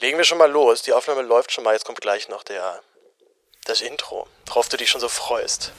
[0.00, 0.82] Legen wir schon mal los.
[0.82, 1.72] Die Aufnahme läuft schon mal.
[1.72, 2.80] Jetzt kommt gleich noch der,
[3.64, 5.72] das Intro, worauf du dich schon so freust.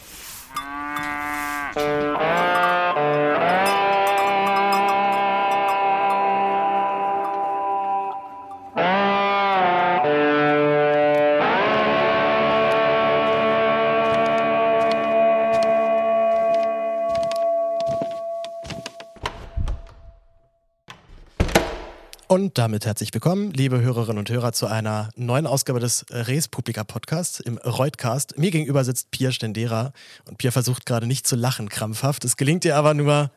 [22.32, 26.84] Und damit herzlich willkommen, liebe Hörerinnen und Hörer, zu einer neuen Ausgabe des Res Publica
[26.84, 28.38] Podcasts im Reutcast.
[28.38, 29.94] Mir gegenüber sitzt Pia Stendera
[30.26, 32.24] und Pia versucht gerade nicht zu lachen, krampfhaft.
[32.26, 33.32] Es gelingt ihr aber nur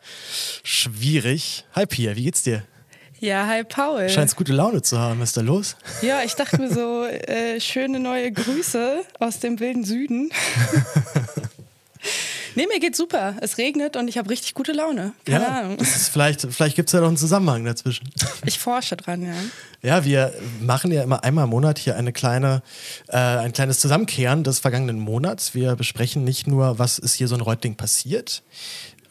[0.62, 1.64] schwierig.
[1.74, 2.64] Hi Pia, wie geht's dir?
[3.18, 4.10] Ja, hi Paul.
[4.10, 5.20] Scheinst gute Laune zu haben.
[5.20, 5.76] Was ist da los?
[6.02, 10.30] Ja, ich dachte mir so, äh, schöne neue Grüße aus dem wilden Süden.
[12.54, 13.36] Nee, mir geht's super.
[13.40, 15.12] Es regnet und ich habe richtig gute Laune.
[15.24, 15.78] Keine ja, Ahnung.
[15.84, 18.08] vielleicht vielleicht gibt es ja noch einen Zusammenhang dazwischen.
[18.44, 19.34] Ich forsche dran, ja.
[19.82, 22.62] Ja, wir machen ja immer einmal im Monat hier eine kleine,
[23.08, 25.54] äh, ein kleines Zusammenkehren des vergangenen Monats.
[25.54, 28.42] Wir besprechen nicht nur, was ist hier so in Reutling passiert,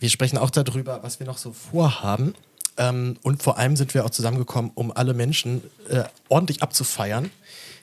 [0.02, 2.34] wir sprechen auch darüber, was wir noch so vorhaben.
[2.78, 7.30] Ähm, und vor allem sind wir auch zusammengekommen, um alle Menschen äh, ordentlich abzufeiern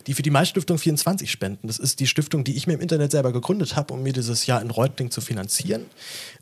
[0.09, 1.67] die für die Mai-Stiftung 24 spenden.
[1.67, 4.47] Das ist die Stiftung, die ich mir im Internet selber gegründet habe, um mir dieses
[4.47, 5.85] Jahr in Reutling zu finanzieren.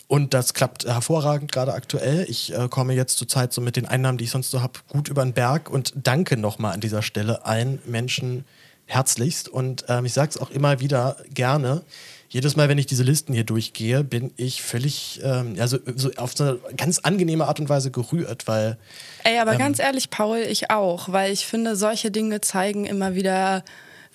[0.06, 2.24] Und das klappt hervorragend gerade aktuell.
[2.28, 5.08] Ich äh, komme jetzt zurzeit so mit den Einnahmen, die ich sonst so habe, gut
[5.08, 8.44] über den Berg und danke nochmal an dieser Stelle allen Menschen
[8.86, 9.48] herzlichst.
[9.48, 11.82] Und ähm, ich sage es auch immer wieder gerne
[12.28, 15.78] jedes Mal, wenn ich diese Listen hier durchgehe, bin ich völlig, ähm, ja, so,
[16.16, 18.76] auf so eine ganz angenehme Art und Weise gerührt, weil.
[19.24, 23.14] Ey, aber ähm, ganz ehrlich, Paul, ich auch, weil ich finde, solche Dinge zeigen immer
[23.14, 23.64] wieder,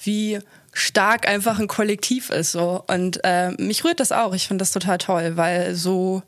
[0.03, 0.39] wie
[0.73, 2.51] stark einfach ein Kollektiv ist.
[2.51, 2.83] So.
[2.87, 4.33] Und äh, mich rührt das auch.
[4.33, 6.23] Ich finde das total toll, weil so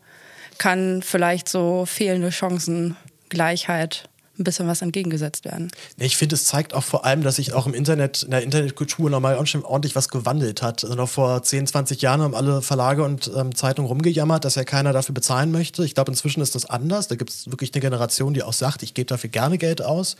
[0.57, 5.71] kann vielleicht so fehlende Chancengleichheit ein bisschen was entgegengesetzt werden.
[5.97, 9.09] Ich finde, es zeigt auch vor allem, dass sich auch im Internet, in der Internetkultur
[9.09, 10.83] nochmal ordentlich was gewandelt hat.
[10.83, 14.63] Also noch vor 10, 20 Jahren haben alle Verlage und ähm, Zeitungen rumgejammert, dass ja
[14.63, 15.85] keiner dafür bezahlen möchte.
[15.85, 17.07] Ich glaube, inzwischen ist das anders.
[17.07, 20.15] Da gibt es wirklich eine Generation, die auch sagt, ich gebe dafür gerne Geld aus.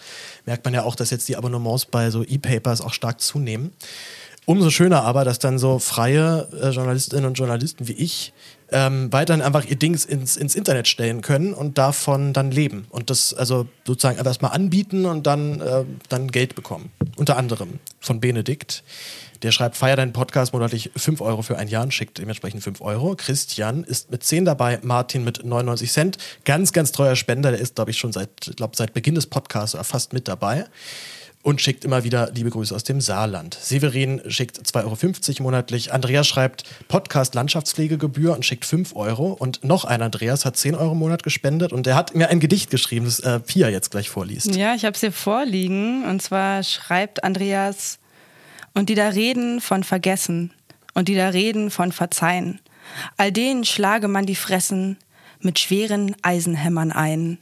[0.46, 3.72] Merkt man ja auch, dass jetzt die Abonnements bei so E-Papers auch stark zunehmen.
[4.46, 8.34] Umso schöner aber, dass dann so freie äh, Journalistinnen und Journalisten wie ich
[8.74, 12.88] ähm, weiterhin einfach ihr Dings ins, ins Internet stellen können und davon dann leben.
[12.90, 16.92] Und das also sozusagen erstmal anbieten und dann, äh, dann Geld bekommen.
[17.16, 18.84] Unter anderem von Benedikt.
[19.44, 22.82] Der schreibt, feier deinen Podcast monatlich 5 Euro für ein Jahr und schickt dementsprechend 5
[22.82, 23.16] Euro.
[23.16, 26.18] Christian ist mit 10 dabei, Martin mit 99 Cent.
[26.46, 29.78] Ganz, ganz treuer Spender, der ist, glaube ich, schon seit, glaub, seit Beginn des Podcasts
[29.84, 30.66] fast mit dabei
[31.44, 33.58] und schickt immer wieder liebe Grüße aus dem Saarland.
[33.62, 35.94] Severin schickt 2,50 Euro monatlich.
[35.94, 39.34] Andreas schreibt Podcast Landschaftspflegegebühr und schickt 5 Euro.
[39.34, 42.40] Und noch ein Andreas hat 10 Euro im Monat gespendet und der hat mir ein
[42.40, 44.56] Gedicht geschrieben, das äh, Pia jetzt gleich vorliest.
[44.56, 46.06] Ja, ich habe es hier vorliegen.
[46.06, 48.00] Und zwar schreibt Andreas,
[48.74, 50.52] und die da reden von Vergessen
[50.94, 52.60] und die da reden von Verzeihen.
[53.18, 54.98] All denen schlage man die Fressen
[55.40, 57.38] mit schweren Eisenhämmern ein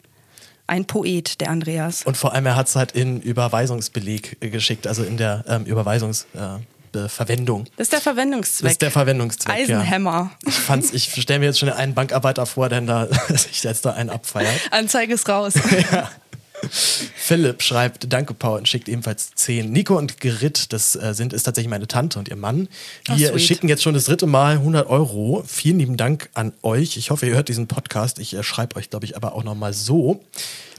[0.72, 2.04] ein Poet, der Andreas.
[2.04, 6.26] Und vor allem, er hat es halt in Überweisungsbeleg geschickt, also in der ähm, Überweisungs...
[6.34, 6.60] Äh,
[7.08, 7.68] Verwendung.
[7.78, 8.66] Das ist der Verwendungszweck.
[8.66, 9.56] Das ist der Verwendungszweck.
[9.56, 10.32] Eisenhammer.
[10.44, 10.50] Ja.
[10.50, 13.92] Ich, fand's, ich stelle mir jetzt schon einen Bankarbeiter vor, der da sich jetzt da
[13.92, 14.60] einen abfeiert.
[14.72, 15.54] Anzeige ist raus.
[15.94, 16.12] ja.
[16.72, 19.72] Philipp schreibt, danke Paul und schickt ebenfalls 10.
[19.72, 22.68] Nico und Gerit, das äh, sind, ist tatsächlich meine Tante und ihr Mann.
[23.16, 25.44] Wir oh, schicken jetzt schon das dritte Mal 100 Euro.
[25.46, 26.98] Vielen lieben Dank an euch.
[26.98, 28.20] Ich hoffe, ihr hört diesen Podcast.
[28.20, 30.22] Ich äh, schreibe euch, glaube ich, aber auch nochmal so.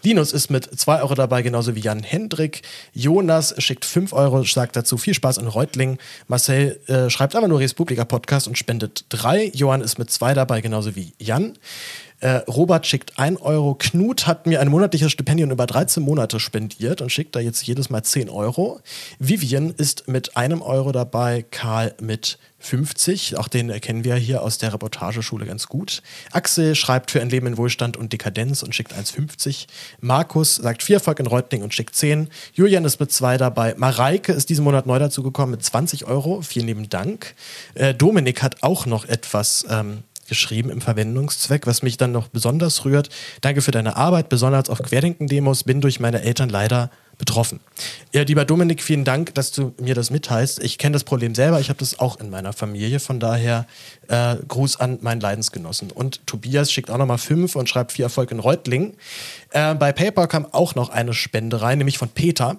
[0.05, 2.63] Linus ist mit 2 Euro dabei, genauso wie Jan Hendrik.
[2.93, 5.99] Jonas schickt 5 Euro, sagt dazu viel Spaß in Reutling.
[6.27, 9.53] Marcel äh, schreibt aber nur Respublika Podcast und spendet 3.
[9.55, 11.57] Johann ist mit 2 dabei, genauso wie Jan.
[12.23, 13.75] Äh, Robert schickt 1 Euro.
[13.75, 17.91] Knut hat mir ein monatliches Stipendium über 13 Monate spendiert und schickt da jetzt jedes
[17.91, 18.81] Mal 10 Euro.
[19.19, 23.39] Vivian ist mit einem Euro dabei, Karl mit 50.
[23.39, 26.01] Auch den erkennen wir hier aus der Reportageschule ganz gut.
[26.31, 29.67] Axel schreibt für ein Leben in Wohlstand und Dekadenz und schickt 1,50.
[30.01, 32.29] Markus sagt vier Erfolg in Reutling und schickt 10.
[32.55, 33.75] Julian ist mit 2 dabei.
[33.77, 36.41] Mareike ist diesen Monat neu dazugekommen mit 20 Euro.
[36.43, 37.35] Vielen lieben Dank.
[37.75, 42.87] Äh, Dominik hat auch noch etwas ähm, geschrieben im Verwendungszweck, was mich dann noch besonders
[42.87, 43.11] rührt.
[43.43, 47.61] Danke für deine Arbeit, besonders auf Querdenken-Demos, bin durch meine Eltern leider betroffen.
[48.13, 50.65] Ja, lieber Dominik, vielen Dank, dass du mir das mitteilst.
[50.65, 53.67] Ich kenne das Problem selber, ich habe das auch in meiner Familie, von daher
[54.09, 55.91] äh, Gruß an meinen Leidensgenossen.
[55.91, 58.95] Und Tobias schickt auch nochmal fünf und schreibt viel Erfolg in Reutling.
[59.51, 62.57] Äh, bei PayPal kam auch noch eine Spende rein, nämlich von Peter.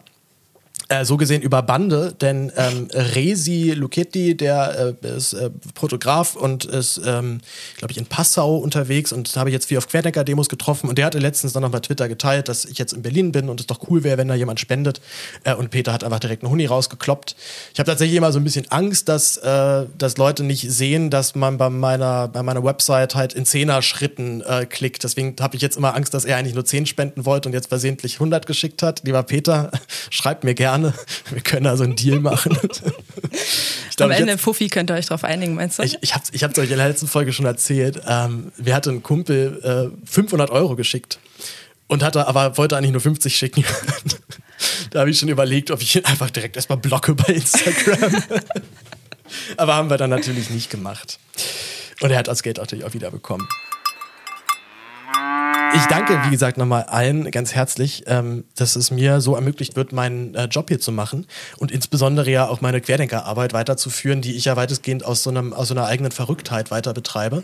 [0.90, 6.66] Äh, so gesehen über Bande, denn ähm, Resi Luchetti, der äh, ist äh, Fotograf und
[6.66, 7.40] ist, ähm,
[7.78, 11.06] glaube ich, in Passau unterwegs und habe ich jetzt viel auf Querdenker-Demos getroffen und der
[11.06, 13.68] hatte letztens dann noch bei Twitter geteilt, dass ich jetzt in Berlin bin und es
[13.68, 15.00] doch cool wäre, wenn da jemand spendet.
[15.46, 17.36] Äh, und Peter hat einfach direkt einen Huni rausgekloppt.
[17.72, 21.34] Ich habe tatsächlich immer so ein bisschen Angst, dass, äh, dass Leute nicht sehen, dass
[21.34, 25.04] man bei meiner, bei meiner Website halt in Zehner-Schritten klickt.
[25.04, 27.68] Deswegen habe ich jetzt immer Angst, dass er eigentlich nur 10 spenden wollte und jetzt
[27.68, 29.02] versehentlich 100 geschickt hat.
[29.04, 29.72] Lieber Peter,
[30.10, 30.94] schreibt mir gerne gerne.
[31.30, 32.58] Wir können also einen Deal machen.
[33.98, 35.84] Glaub, Am Ende, jetzt, Fuffi, könnt ihr euch drauf einigen, meinst du?
[35.84, 38.02] Ich, ich habe es euch in der letzten Folge schon erzählt.
[38.08, 41.20] Ähm, mir hatte ein Kumpel äh, 500 Euro geschickt
[41.88, 43.66] und hatte aber wollte eigentlich nur 50 schicken.
[44.92, 48.24] da habe ich schon überlegt, ob ich ihn einfach direkt erstmal blocke bei Instagram.
[49.58, 51.20] aber haben wir dann natürlich nicht gemacht.
[52.00, 53.50] Und er hat das Geld natürlich auch wieder bekommen.
[55.76, 59.92] Ich danke, wie gesagt, nochmal allen ganz herzlich, ähm, dass es mir so ermöglicht wird,
[59.92, 61.26] meinen äh, Job hier zu machen
[61.58, 65.70] und insbesondere ja auch meine Querdenkerarbeit weiterzuführen, die ich ja weitestgehend aus so, einem, aus
[65.70, 67.44] so einer eigenen Verrücktheit weiter betreibe.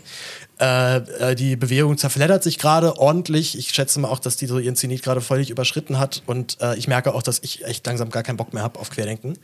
[0.60, 3.56] Äh, äh, die Bewegung zerfleddert sich gerade ordentlich.
[3.56, 6.22] Ich schätze mal auch, dass die so ihren Zenit gerade völlig überschritten hat.
[6.26, 8.90] Und äh, ich merke auch, dass ich echt langsam gar keinen Bock mehr habe auf
[8.90, 9.38] Querdenken.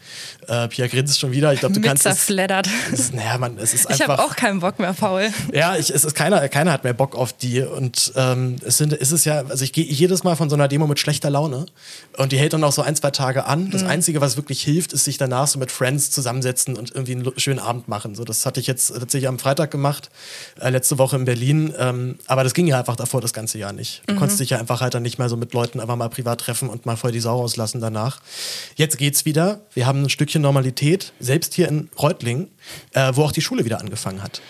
[0.47, 1.55] Äh, Pia grinst schon wieder.
[1.55, 2.69] Ich glaube, du Mit kannst zerfleddert.
[2.93, 4.05] Es, naja, man, es ist einfach.
[4.05, 5.31] Ich habe auch keinen Bock mehr, Paul.
[5.55, 7.63] Ja, ich, es ist keiner, keiner hat mehr Bock auf die.
[7.63, 10.69] Und ähm, es sind, ist es ja, also ich gehe jedes Mal von so einer
[10.69, 11.65] Demo mit schlechter Laune.
[12.19, 13.71] Und die hält dann auch so ein, zwei Tage an.
[13.71, 13.89] Das mhm.
[13.89, 17.59] Einzige, was wirklich hilft, ist sich danach so mit Friends zusammensetzen und irgendwie einen schönen
[17.59, 18.15] Abend machen.
[18.15, 20.11] So, das hatte ich jetzt tatsächlich am Freitag gemacht,
[20.61, 21.73] äh, letzte Woche Woche in Berlin.
[21.79, 24.03] Ähm, aber das ging ja einfach davor das ganze Jahr nicht.
[24.07, 24.19] Du mhm.
[24.19, 26.69] konntest dich ja einfach halt dann nicht mehr so mit Leuten einfach mal privat treffen
[26.69, 28.21] und mal voll die Sau rauslassen danach.
[28.75, 29.61] Jetzt geht's wieder.
[29.73, 32.49] Wir haben ein Stückchen Normalität, selbst hier in Reutlingen,
[32.93, 34.41] äh, wo auch die Schule wieder angefangen hat.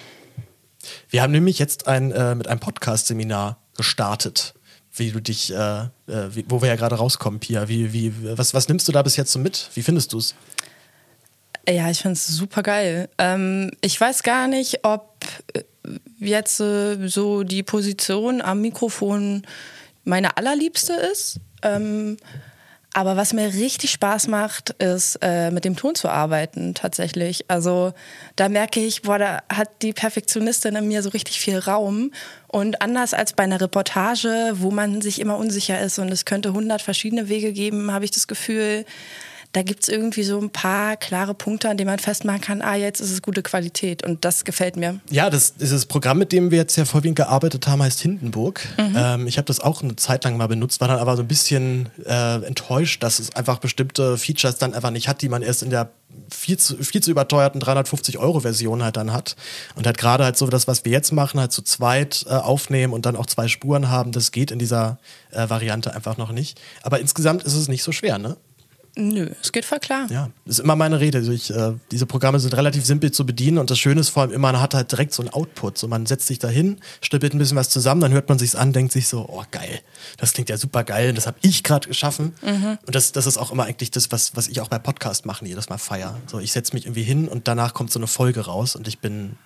[1.10, 4.54] Wir haben nämlich jetzt ein, äh, mit einem Podcast-Seminar gestartet
[4.98, 5.88] wie du dich, äh, äh,
[6.30, 7.68] wie, wo wir ja gerade rauskommen, Pia.
[7.68, 9.68] Wie, wie, was, was nimmst du da bis jetzt so mit?
[9.74, 10.34] Wie findest du es?
[11.68, 13.08] Ja, ich finde es super geil.
[13.18, 15.62] Ähm, ich weiß gar nicht, ob äh,
[16.18, 19.42] jetzt äh, so die Position am Mikrofon
[20.04, 21.40] meine allerliebste ist.
[21.62, 22.16] Ähm,
[22.96, 27.44] aber was mir richtig Spaß macht, ist äh, mit dem Ton zu arbeiten tatsächlich.
[27.48, 27.92] Also
[28.36, 32.10] da merke ich, boah, da hat die Perfektionistin in mir so richtig viel Raum.
[32.46, 36.54] Und anders als bei einer Reportage, wo man sich immer unsicher ist und es könnte
[36.54, 38.86] hundert verschiedene Wege geben, habe ich das Gefühl,
[39.56, 42.74] da gibt es irgendwie so ein paar klare Punkte, an denen man festmachen kann, ah,
[42.74, 45.00] jetzt ist es gute Qualität und das gefällt mir.
[45.08, 48.60] Ja, das, dieses Programm, mit dem wir jetzt ja vorwiegend gearbeitet haben, heißt Hindenburg.
[48.76, 48.94] Mhm.
[48.94, 51.28] Ähm, ich habe das auch eine Zeit lang mal benutzt, war dann aber so ein
[51.28, 55.62] bisschen äh, enttäuscht, dass es einfach bestimmte Features dann einfach nicht hat, die man erst
[55.62, 55.90] in der
[56.30, 59.36] viel zu, viel zu überteuerten 350-Euro-Version halt dann hat.
[59.74, 62.92] Und halt gerade halt so das, was wir jetzt machen, halt zu zweit äh, aufnehmen
[62.92, 64.98] und dann auch zwei Spuren haben, das geht in dieser
[65.30, 66.60] äh, Variante einfach noch nicht.
[66.82, 68.36] Aber insgesamt ist es nicht so schwer, ne?
[68.98, 70.06] Nö, es geht voll klar.
[70.10, 71.18] Ja, das ist immer meine Rede.
[71.18, 74.22] Also ich, äh, diese Programme sind relativ simpel zu bedienen und das Schöne ist vor
[74.22, 75.76] allem immer, man hat halt direkt so einen Output.
[75.76, 78.54] So, man setzt sich da hin, stippelt ein bisschen was zusammen, dann hört man sich's
[78.54, 79.80] an, denkt sich so, oh geil,
[80.16, 82.32] das klingt ja super geil, das habe ich gerade geschaffen.
[82.42, 82.78] Mhm.
[82.86, 85.46] Und das, das ist auch immer eigentlich das, was, was ich auch bei Podcast machen,
[85.46, 86.16] jedes Mal feier.
[86.26, 88.98] So, ich setze mich irgendwie hin und danach kommt so eine Folge raus und ich
[89.00, 89.36] bin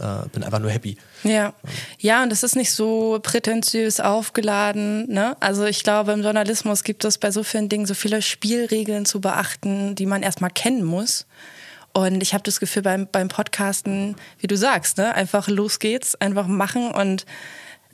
[0.00, 0.96] äh, bin einfach nur happy.
[1.22, 1.54] Ja.
[1.98, 5.06] ja, und es ist nicht so prätentiös aufgeladen.
[5.12, 5.36] Ne?
[5.40, 9.20] Also ich glaube, im Journalismus gibt es bei so vielen Dingen so viele Spielregeln zu
[9.20, 11.26] beachten, die man erstmal kennen muss.
[11.92, 15.14] Und ich habe das Gefühl beim, beim Podcasten, wie du sagst, ne?
[15.14, 16.90] einfach los geht's, einfach machen.
[16.92, 17.26] Und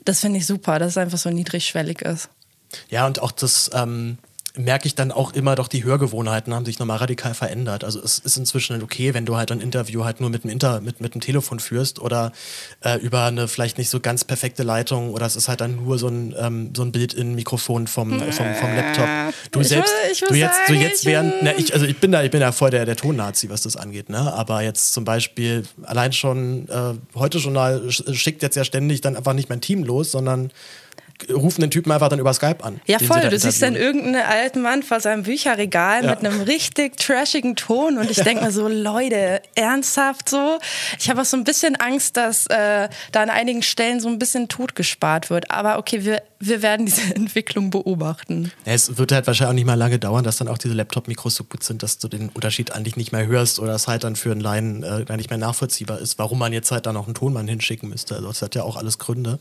[0.05, 2.29] das finde ich super, dass es einfach so niedrigschwellig ist.
[2.89, 4.17] Ja, und auch das, ähm,
[4.57, 7.83] merke ich dann auch immer, doch die Hörgewohnheiten haben sich nochmal radikal verändert.
[7.83, 10.81] Also es ist inzwischen okay, wenn du halt ein Interview halt nur mit dem, Inter
[10.81, 12.31] mit, mit dem Telefon führst oder
[12.83, 15.97] äh, über eine vielleicht nicht so ganz perfekte Leitung oder es ist halt dann nur
[15.97, 19.07] so ein, ähm, so ein Bild in Mikrofon vom, vom, vom Laptop.
[19.51, 22.23] Du ich selbst, will, du jetzt, du jetzt während, na, ich, also ich bin da,
[22.23, 24.33] ich bin da voll der, der Ton-Nazi, was das angeht, ne?
[24.33, 29.33] Aber jetzt zum Beispiel allein schon äh, heute Journal schickt jetzt ja ständig dann einfach
[29.33, 30.51] nicht mein Team los, sondern
[31.31, 32.79] rufen den Typen einfach dann über Skype an.
[32.85, 33.21] Ja, voll.
[33.21, 36.11] Du siehst dann irgendeinen alten Mann vor seinem Bücherregal ja.
[36.11, 40.59] mit einem richtig trashigen Ton und ich denke mir so, Leute, ernsthaft so?
[40.99, 44.19] Ich habe auch so ein bisschen Angst, dass äh, da an einigen Stellen so ein
[44.19, 45.51] bisschen tot gespart wird.
[45.51, 48.51] Aber okay, wir, wir werden diese Entwicklung beobachten.
[48.65, 51.35] Ja, es wird halt wahrscheinlich auch nicht mal lange dauern, dass dann auch diese Laptop-Mikros
[51.35, 54.15] so gut sind, dass du den Unterschied eigentlich nicht mehr hörst oder es halt dann
[54.15, 57.15] für einen Laien äh, nicht mehr nachvollziehbar ist, warum man jetzt halt dann auch einen
[57.15, 58.15] Tonmann hinschicken müsste.
[58.15, 59.39] Also das hat ja auch alles Gründe.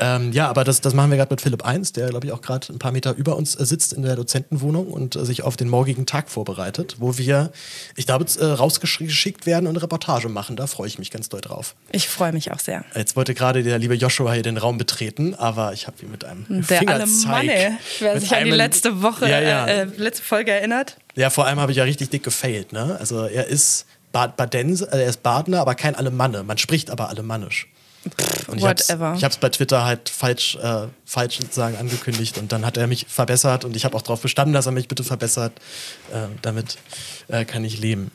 [0.00, 2.40] Ähm, ja, aber das, das machen wir gerade mit Philipp 1, der, glaube ich, auch
[2.40, 5.56] gerade ein paar Meter über uns äh, sitzt in der Dozentenwohnung und äh, sich auf
[5.56, 7.50] den morgigen Tag vorbereitet, wo wir,
[7.96, 10.56] ich glaube, äh, rausgeschickt werden und eine Reportage machen.
[10.56, 11.74] Da freue ich mich ganz doll drauf.
[11.90, 12.84] Ich freue mich auch sehr.
[12.94, 16.24] Jetzt wollte gerade der liebe Joshua hier den Raum betreten, aber ich habe ihn mit
[16.24, 17.26] einem der Fingerzeig.
[17.26, 19.66] Manne, wer sich an die letzte Woche, ja, ja.
[19.66, 20.96] Äh, letzte Folge erinnert.
[21.16, 22.72] Ja, vor allem habe ich ja richtig dick gefailt.
[22.72, 22.96] Ne?
[23.00, 26.44] Also er ist Bad Badense, also er ist Badner, aber kein Alemanne.
[26.44, 27.68] Man spricht aber alemannisch.
[28.46, 29.14] Und Whatever.
[29.16, 32.86] ich habe es bei Twitter halt falsch, äh, falsch sozusagen angekündigt und dann hat er
[32.86, 35.52] mich verbessert und ich habe auch darauf bestanden, dass er mich bitte verbessert.
[36.12, 36.78] Äh, damit
[37.28, 38.10] äh, kann ich leben.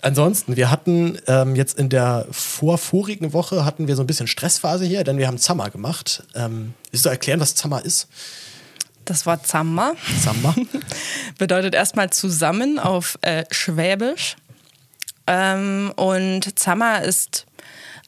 [0.00, 4.84] Ansonsten, wir hatten ähm, jetzt in der vorvorigen Woche hatten wir so ein bisschen Stressphase
[4.84, 6.22] hier, denn wir haben Zammer gemacht.
[6.34, 8.08] Ähm, willst du erklären, was Zammer ist?
[9.04, 9.94] Das Wort Zammer.
[10.22, 10.54] Zammer.
[11.38, 14.36] bedeutet erstmal zusammen auf äh, Schwäbisch.
[15.26, 17.47] Ähm, und Zammer ist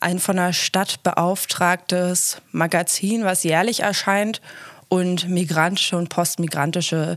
[0.01, 4.41] ein von der Stadt beauftragtes Magazin, was jährlich erscheint
[4.89, 7.17] und migrantische und postmigrantische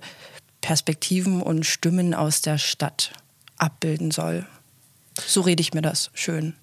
[0.61, 3.11] Perspektiven und Stimmen aus der Stadt
[3.57, 4.45] abbilden soll.
[5.27, 6.55] So rede ich mir das schön.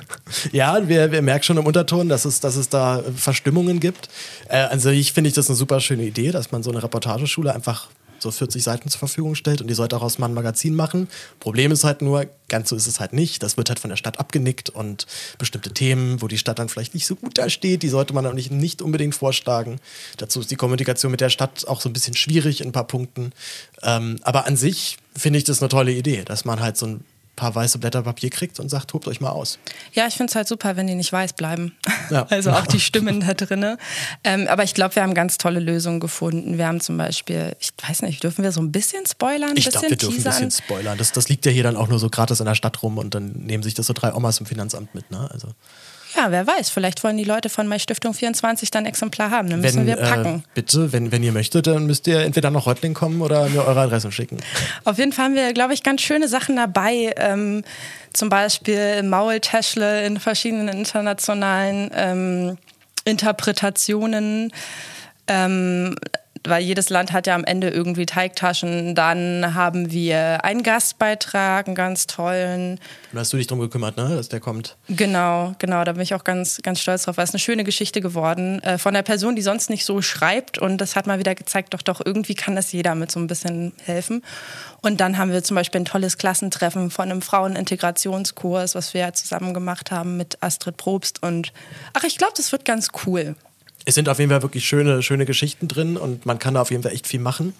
[0.52, 4.08] ja, wir, wir merken schon im Unterton, dass es, dass es da Verstimmungen gibt.
[4.48, 7.54] Äh, also ich finde ich das eine super schöne Idee, dass man so eine Reportageschule
[7.54, 7.88] einfach
[8.22, 11.08] so 40 Seiten zur Verfügung stellt und die sollte daraus mal ein Magazin machen.
[11.40, 13.42] Problem ist halt nur, ganz so ist es halt nicht.
[13.42, 15.06] Das wird halt von der Stadt abgenickt und
[15.38, 18.32] bestimmte Themen, wo die Stadt dann vielleicht nicht so gut dasteht, die sollte man auch
[18.32, 19.80] nicht, nicht unbedingt vorschlagen.
[20.16, 22.86] Dazu ist die Kommunikation mit der Stadt auch so ein bisschen schwierig in ein paar
[22.86, 23.32] Punkten.
[23.82, 27.04] Ähm, aber an sich finde ich das eine tolle Idee, dass man halt so ein
[27.38, 29.58] paar weiße Blätter Papier kriegt und sagt, tobt euch mal aus.
[29.92, 31.74] Ja, ich finde es halt super, wenn die nicht weiß bleiben.
[32.10, 32.26] Ja.
[32.38, 33.76] Also auch die Stimmen da drin.
[34.22, 36.56] Ähm, aber ich glaube, wir haben ganz tolle Lösungen gefunden.
[36.56, 39.56] Wir haben zum Beispiel, ich weiß nicht, dürfen wir so ein bisschen spoilern?
[39.56, 40.32] Ich glaube, wir dürfen teasern?
[40.34, 40.98] ein bisschen spoilern.
[40.98, 43.14] Das, das liegt ja hier dann auch nur so gratis in der Stadt rum und
[43.14, 45.10] dann nehmen sich das so drei Omas im Finanzamt mit.
[45.10, 45.28] Ne?
[45.32, 45.48] Also.
[46.16, 49.50] Ja, wer weiß, vielleicht wollen die Leute von My Stiftung 24 dann ein Exemplar haben.
[49.50, 50.42] Dann müssen wenn, wir packen.
[50.46, 53.64] Äh, bitte, wenn, wenn ihr möchtet, dann müsst ihr entweder nach Reutling kommen oder mir
[53.64, 54.38] eure Adresse schicken.
[54.84, 57.14] Auf jeden Fall haben wir, glaube ich, ganz schöne Sachen dabei.
[57.16, 57.62] Ähm,
[58.12, 62.58] zum Beispiel Maultäschle in verschiedenen internationalen ähm,
[63.04, 64.52] Interpretationen.
[65.26, 65.94] Ähm,
[66.48, 68.94] weil jedes Land hat ja am Ende irgendwie Teigtaschen.
[68.94, 72.80] Dann haben wir einen Gastbeitrag, einen ganz tollen.
[73.12, 74.76] Da hast du dich drum gekümmert, ne, dass der kommt.
[74.88, 75.84] Genau, genau.
[75.84, 77.16] Da bin ich auch ganz, ganz stolz drauf.
[77.16, 80.58] Weil es eine schöne Geschichte geworden äh, von der Person, die sonst nicht so schreibt.
[80.58, 83.26] Und das hat mal wieder gezeigt, doch, doch, irgendwie kann das jeder mit so ein
[83.26, 84.22] bisschen helfen.
[84.80, 89.12] Und dann haben wir zum Beispiel ein tolles Klassentreffen von einem Frauenintegrationskurs, was wir ja
[89.12, 91.22] zusammen gemacht haben mit Astrid Probst.
[91.22, 91.52] Und
[91.94, 93.34] ach, ich glaube, das wird ganz cool
[93.84, 96.70] es sind auf jeden Fall wirklich schöne, schöne Geschichten drin und man kann da auf
[96.70, 97.54] jeden Fall echt viel machen.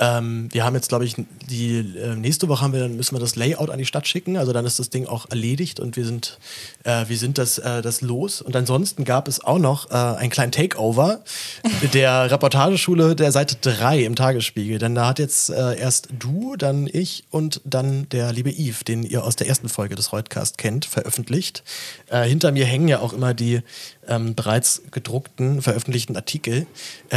[0.00, 1.16] Ähm, wir haben jetzt, glaube ich,
[1.50, 4.36] die äh, nächste Woche haben wir, dann müssen wir das Layout an die Stadt schicken.
[4.36, 6.38] Also dann ist das Ding auch erledigt und wir sind,
[6.84, 8.40] äh, wir sind das, äh, das los.
[8.40, 11.20] Und ansonsten gab es auch noch äh, einen kleinen Takeover
[11.92, 14.78] der Reportageschule der Seite 3 im Tagesspiegel.
[14.78, 19.02] Denn da hat jetzt äh, erst du, dann ich und dann der liebe Yves, den
[19.02, 21.64] ihr aus der ersten Folge des Reutcast kennt, veröffentlicht.
[22.06, 23.62] Äh, hinter mir hängen ja auch immer die
[24.08, 26.66] ähm, bereits gedruckten, veröffentlichten Artikel.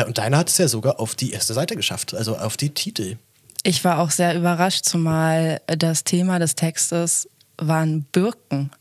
[0.06, 3.18] und deiner hat es ja sogar auf die erste Seite geschafft, also auf die Titel.
[3.64, 8.72] Ich war auch sehr überrascht, zumal das Thema des Textes waren Birken.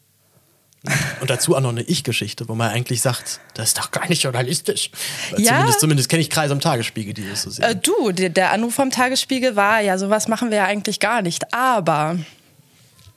[1.20, 4.22] Und dazu auch noch eine Ich-Geschichte, wo man eigentlich sagt, das ist doch gar nicht
[4.22, 4.90] journalistisch.
[5.36, 5.52] Ja.
[5.52, 7.64] Zumindest, zumindest kenne ich Kreise am Tagesspiegel, die das so sehen.
[7.64, 11.20] Äh, du, der, der Anruf vom Tagesspiegel war, ja, sowas machen wir ja eigentlich gar
[11.20, 11.52] nicht.
[11.52, 12.18] Aber.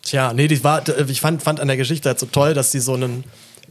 [0.02, 2.82] Tja, nee, die war, ich fand, fand an der Geschichte halt so toll, dass sie
[2.82, 3.24] so einen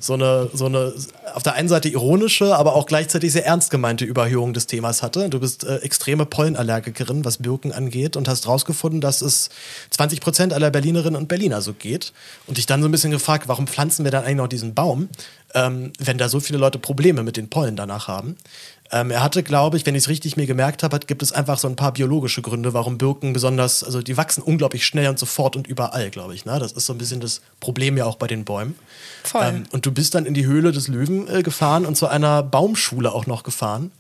[0.03, 0.93] so eine, so eine
[1.33, 5.31] auf der einen Seite ironische, aber auch gleichzeitig sehr ernst gemeinte Überhöhung des Themas hatte.
[5.31, 9.49] Du bist äh, extreme Pollenallergikerin, was Birken angeht, und hast rausgefunden, dass es
[9.91, 12.13] 20 Prozent aller Berlinerinnen und Berliner so geht.
[12.49, 15.09] Und dich dann so ein bisschen gefragt, warum pflanzen wir dann eigentlich noch diesen Baum,
[15.55, 18.37] ähm, wenn da so viele Leute Probleme mit den Pollen danach haben.
[18.95, 21.59] Ähm, er hatte, glaube ich, wenn ich es richtig mir gemerkt habe, gibt es einfach
[21.59, 25.57] so ein paar biologische Gründe, warum Birken besonders, also die wachsen unglaublich schnell und sofort
[25.57, 26.45] und überall, glaube ich.
[26.45, 26.59] Ne?
[26.59, 28.75] Das ist so ein bisschen das Problem ja auch bei den Bäumen.
[29.25, 29.45] Voll.
[29.45, 32.43] Ähm, und du bist dann in die Höhle des Löwen äh, gefahren und zu einer
[32.43, 33.93] Baumschule auch noch gefahren.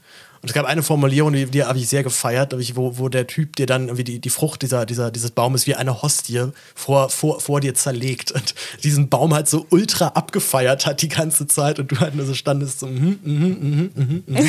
[0.42, 3.54] Und es gab eine Formulierung, die, die habe ich sehr gefeiert, wo, wo der Typ
[3.54, 7.40] dir dann irgendwie die, die Frucht dieser, dieser, dieses Baumes wie eine Hostie vor, vor,
[7.40, 11.92] vor dir zerlegt und diesen Baum halt so ultra abgefeiert hat die ganze Zeit und
[11.92, 14.48] du halt nur so standest so, mhm, mhm, mhm, mhm, mhm.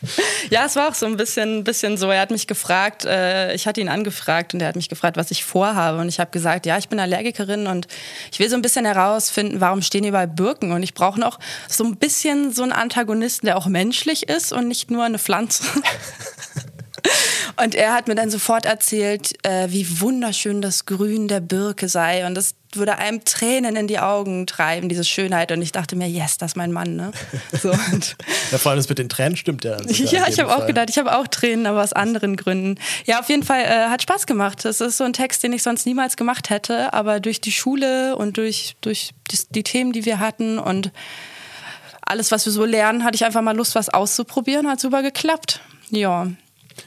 [0.50, 2.10] Ja, es war auch so ein bisschen, bisschen so.
[2.10, 5.30] Er hat mich gefragt, äh, ich hatte ihn angefragt und er hat mich gefragt, was
[5.30, 5.98] ich vorhabe.
[5.98, 7.88] Und ich habe gesagt, ja, ich bin Allergikerin und
[8.30, 10.72] ich will so ein bisschen herausfinden, warum stehen hier überall Birken.
[10.72, 11.38] Und ich brauche noch
[11.68, 15.64] so ein bisschen so einen Antagonisten, der auch menschlich ist und nicht nur eine Pflanze.
[17.62, 22.26] Und er hat mir dann sofort erzählt, äh, wie wunderschön das Grün der Birke sei.
[22.26, 25.52] Und das würde einem Tränen in die Augen treiben, diese Schönheit.
[25.52, 26.96] Und ich dachte mir, yes, das ist mein Mann.
[26.96, 27.12] Ne?
[27.60, 27.70] So,
[28.50, 29.76] ja, vor allem das mit den Tränen stimmt ja.
[29.86, 32.78] Ja, ich habe auch gedacht, ich habe auch Tränen, aber aus anderen Gründen.
[33.06, 34.64] Ja, auf jeden Fall äh, hat Spaß gemacht.
[34.64, 36.92] Das ist so ein Text, den ich sonst niemals gemacht hätte.
[36.92, 40.92] Aber durch die Schule und durch, durch die, die Themen, die wir hatten und
[42.02, 44.68] alles, was wir so lernen, hatte ich einfach mal Lust, was auszuprobieren.
[44.68, 45.60] Hat super geklappt.
[45.90, 46.28] Ja.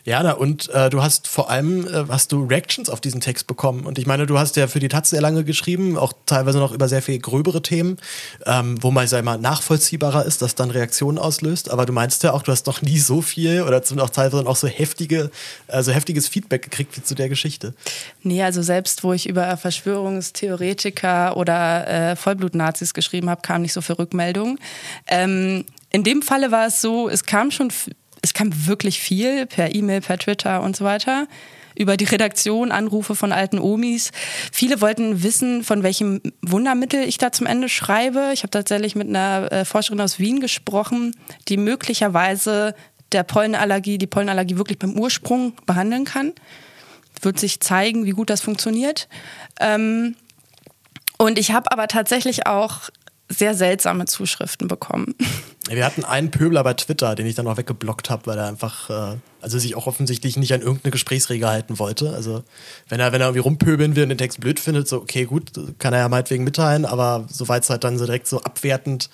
[0.05, 3.85] Ja, und äh, du hast vor allem äh, hast du Reactions auf diesen Text bekommen.
[3.85, 6.71] Und ich meine, du hast ja für die Taz sehr lange geschrieben, auch teilweise noch
[6.71, 7.97] über sehr viel gröbere Themen,
[8.45, 11.69] ähm, wo man, sag mal, nachvollziehbarer ist, dass dann Reaktionen auslöst.
[11.69, 14.55] Aber du meinst ja auch, du hast noch nie so viel oder auch teilweise auch
[14.55, 15.31] so heftige,
[15.67, 17.73] also heftiges Feedback gekriegt wie zu der Geschichte.
[18.23, 23.81] Nee, also selbst wo ich über Verschwörungstheoretiker oder äh, Vollblut-Nazis geschrieben habe, kam nicht so
[23.81, 24.59] viel Rückmeldung.
[25.07, 27.71] Ähm, in dem Falle war es so, es kam schon
[28.21, 31.27] es kam wirklich viel per E-Mail, per Twitter und so weiter
[31.79, 34.11] über die Redaktion, Anrufe von alten Omis.
[34.51, 38.31] Viele wollten wissen, von welchem Wundermittel ich da zum Ende schreibe.
[38.33, 41.15] Ich habe tatsächlich mit einer äh, Forscherin aus Wien gesprochen,
[41.47, 42.75] die möglicherweise
[43.13, 46.33] der Pollenallergie, die Pollenallergie wirklich beim Ursprung behandeln kann.
[47.21, 49.07] Wird sich zeigen, wie gut das funktioniert.
[49.61, 50.15] Ähm,
[51.17, 52.89] und ich habe aber tatsächlich auch
[53.29, 55.15] sehr seltsame Zuschriften bekommen.
[55.75, 58.89] Wir hatten einen Pöbler bei Twitter, den ich dann auch weggeblockt habe, weil er einfach
[58.89, 62.13] äh, also sich auch offensichtlich nicht an irgendeine Gesprächsregel halten wollte.
[62.13, 62.43] Also
[62.89, 65.51] wenn er, wenn er irgendwie rumpöbeln will und den Text blöd findet, so okay, gut,
[65.79, 69.09] kann er ja meinetwegen mitteilen, aber soweit es halt dann so direkt so abwertend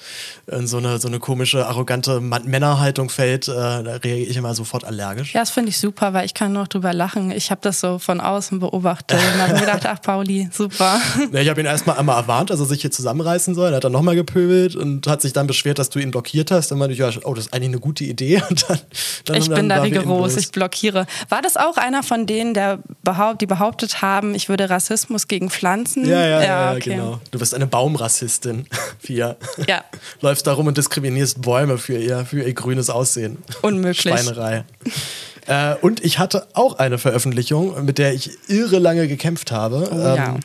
[0.48, 4.84] in so eine, so eine komische, arrogante Männerhaltung fällt, äh, da reagiere ich immer sofort
[4.84, 5.34] allergisch.
[5.34, 7.32] Ja, das finde ich super, weil ich kann noch drüber lachen.
[7.32, 11.00] Ich habe das so von außen beobachtet und habe mir gedacht, ach Pauli, super.
[11.32, 13.72] Ja, ich habe ihn erstmal einmal erwarnt, dass er sich hier zusammenreißen soll.
[13.72, 16.70] Er hat dann nochmal gepöbelt und hat sich dann beschwert, dass du ihn blockiert hast.
[16.70, 18.42] Dann meinte ich, ja, oh, das ist eigentlich eine gute Idee.
[18.68, 18.80] Dann,
[19.26, 21.06] dann, ich bin da rigoros ich blockiere.
[21.30, 25.50] War das auch einer von denen, der behaupt, die behauptet haben, ich würde Rassismus gegen
[25.50, 26.08] Pflanzen?
[26.08, 26.92] Ja, ja, ja, okay.
[26.92, 27.20] genau.
[27.32, 28.68] Du bist eine Baumrassistin,
[29.00, 29.36] Fia.
[29.68, 29.84] Ja.
[30.22, 33.38] Läufst da rum und diskriminierst Bäume für ihr, für ihr grünes Aussehen.
[33.62, 34.02] Unmöglich.
[34.02, 34.66] Schweinerei.
[35.48, 39.90] äh, und ich hatte auch eine Veröffentlichung, mit der ich irre lange gekämpft habe.
[39.92, 40.36] Oh, ähm, ja.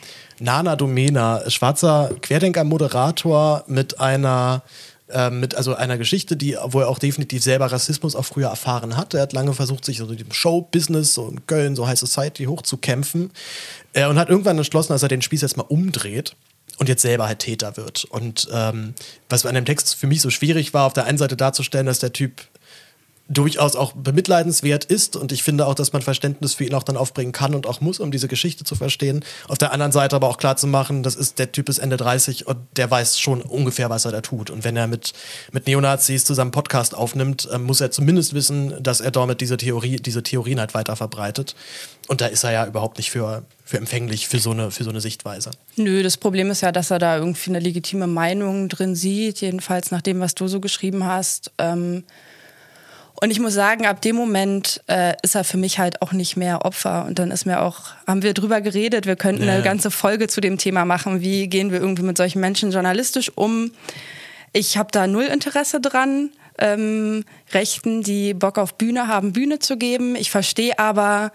[0.41, 4.63] Nana Domena, schwarzer Querdenker-Moderator mit einer
[5.13, 8.97] ähm, mit also einer Geschichte, die, wo er auch definitiv selber Rassismus auch früher erfahren
[8.97, 9.15] hat.
[9.15, 13.31] Er hat lange versucht, sich so dem Show-Business so in Köln, so High Society hochzukämpfen
[13.93, 16.35] äh, und hat irgendwann entschlossen, dass er den Spieß jetzt mal umdreht
[16.79, 18.05] und jetzt selber halt Täter wird.
[18.05, 18.95] Und ähm,
[19.29, 21.99] was an dem Text für mich so schwierig war, auf der einen Seite darzustellen, dass
[21.99, 22.43] der Typ
[23.31, 26.97] durchaus auch bemitleidenswert ist und ich finde auch, dass man Verständnis für ihn auch dann
[26.97, 29.25] aufbringen kann und auch muss, um diese Geschichte zu verstehen.
[29.47, 31.97] Auf der anderen Seite aber auch klar zu machen, das ist der Typ ist Ende
[31.97, 34.51] 30 und der weiß schon ungefähr, was er da tut.
[34.51, 35.13] Und wenn er mit,
[35.53, 39.97] mit Neonazis zusammen Podcast aufnimmt, äh, muss er zumindest wissen, dass er damit diese Theorie,
[39.97, 41.55] diese Theorien halt weiter verbreitet.
[42.09, 44.91] Und da ist er ja überhaupt nicht für, für empfänglich für so, eine, für so
[44.91, 45.53] eine Sichtweise.
[45.77, 49.93] Nö, das Problem ist ja, dass er da irgendwie eine legitime Meinung drin sieht, jedenfalls
[49.93, 51.53] nach dem, was du so geschrieben hast.
[51.59, 52.03] Ähm
[53.23, 56.39] und ich muss sagen, ab dem Moment äh, ist er für mich halt auch nicht
[56.39, 57.05] mehr Opfer.
[57.07, 59.53] Und dann ist mir auch, haben wir drüber geredet, wir könnten ja.
[59.53, 63.31] eine ganze Folge zu dem Thema machen, wie gehen wir irgendwie mit solchen Menschen journalistisch
[63.35, 63.73] um.
[64.55, 69.77] Ich habe da null Interesse dran, ähm, Rechten, die Bock auf Bühne haben, Bühne zu
[69.77, 70.17] geben.
[70.17, 71.31] Ich verstehe aber,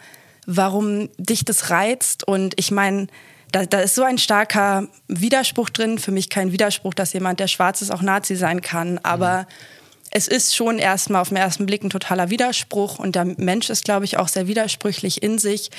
[0.47, 2.27] warum dich das reizt.
[2.27, 3.05] Und ich meine,
[3.51, 5.99] da, da ist so ein starker Widerspruch drin.
[5.99, 8.99] Für mich kein Widerspruch, dass jemand, der schwarz ist, auch Nazi sein kann.
[9.03, 9.74] Aber mhm
[10.15, 13.83] es ist schon erstmal auf den ersten Blick ein totaler Widerspruch und der Mensch ist,
[13.83, 15.71] glaube ich, auch sehr widersprüchlich in sich.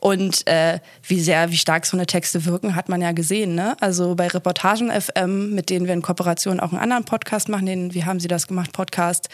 [0.00, 3.54] Und äh, wie sehr, wie stark so eine Texte wirken, hat man ja gesehen.
[3.54, 3.76] Ne?
[3.80, 7.94] Also bei Reportagen FM, mit denen wir in Kooperation auch einen anderen Podcast machen, den
[7.94, 8.72] Wie haben Sie das gemacht?
[8.72, 9.28] Podcast,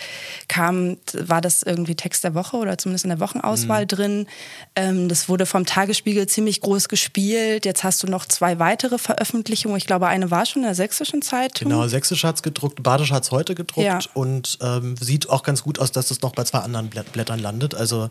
[0.49, 3.89] kam, war das irgendwie Text der Woche oder zumindest in der Wochenauswahl mhm.
[3.89, 4.27] drin.
[4.75, 7.65] Ähm, das wurde vom Tagesspiegel ziemlich groß gespielt.
[7.65, 9.79] Jetzt hast du noch zwei weitere Veröffentlichungen.
[9.79, 11.71] Ich glaube, eine war schon in der sächsischen Zeitung.
[11.71, 14.01] Genau, sächsisch hat es gedruckt, badisch hat es heute gedruckt ja.
[14.13, 17.75] und ähm, sieht auch ganz gut aus, dass es noch bei zwei anderen Blättern landet.
[17.75, 18.11] Also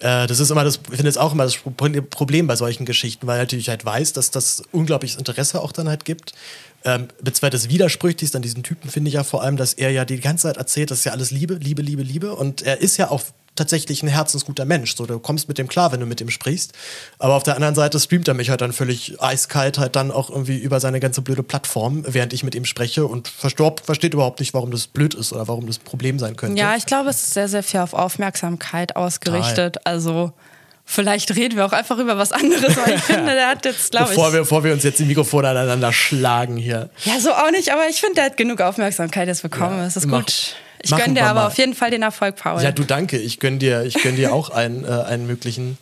[0.00, 3.26] äh, das ist immer das, ich finde jetzt auch immer das Problem bei solchen Geschichten,
[3.26, 6.34] weil natürlich halt weiß, dass das unglaubliches Interesse auch dann halt gibt.
[6.84, 10.18] Ähm, das Widersprüchlichste an diesen Typen finde ich ja vor allem, dass er ja die
[10.20, 12.34] ganze Zeit erzählt, das ist ja alles Liebe, Liebe, Liebe, Liebe.
[12.34, 13.22] Und er ist ja auch
[13.60, 14.96] tatsächlich ein herzensguter Mensch.
[14.96, 16.72] So, du kommst mit dem klar, wenn du mit ihm sprichst.
[17.18, 20.30] Aber auf der anderen Seite streamt er mich halt dann völlig eiskalt halt dann auch
[20.30, 24.40] irgendwie über seine ganze blöde Plattform, während ich mit ihm spreche und verstorb, versteht überhaupt
[24.40, 26.58] nicht, warum das blöd ist oder warum das ein Problem sein könnte.
[26.58, 29.74] Ja, ich glaube, es ist sehr, sehr viel auf Aufmerksamkeit ausgerichtet.
[29.74, 29.92] Total.
[29.92, 30.32] Also
[30.92, 34.12] Vielleicht reden wir auch einfach über was anderes, weil ich finde, der hat jetzt, glaube
[34.12, 34.18] ich.
[34.18, 36.90] Wir, bevor wir uns jetzt die Mikrofone aneinander schlagen hier.
[37.04, 39.76] Ja, so auch nicht, aber ich finde, der hat genug Aufmerksamkeit jetzt bekommen.
[39.76, 40.56] Ja, das ist mach, gut.
[40.82, 41.46] Ich gönne dir aber mal.
[41.46, 42.62] auf jeden Fall den Erfolg, Paul.
[42.62, 43.18] Ja, du danke.
[43.18, 45.78] Ich gönne dir, ich gönn dir auch einen, äh, einen möglichen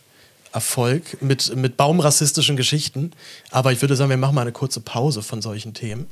[0.51, 3.11] Erfolg mit, mit baumrassistischen Geschichten.
[3.51, 6.07] Aber ich würde sagen, wir machen mal eine kurze Pause von solchen Themen.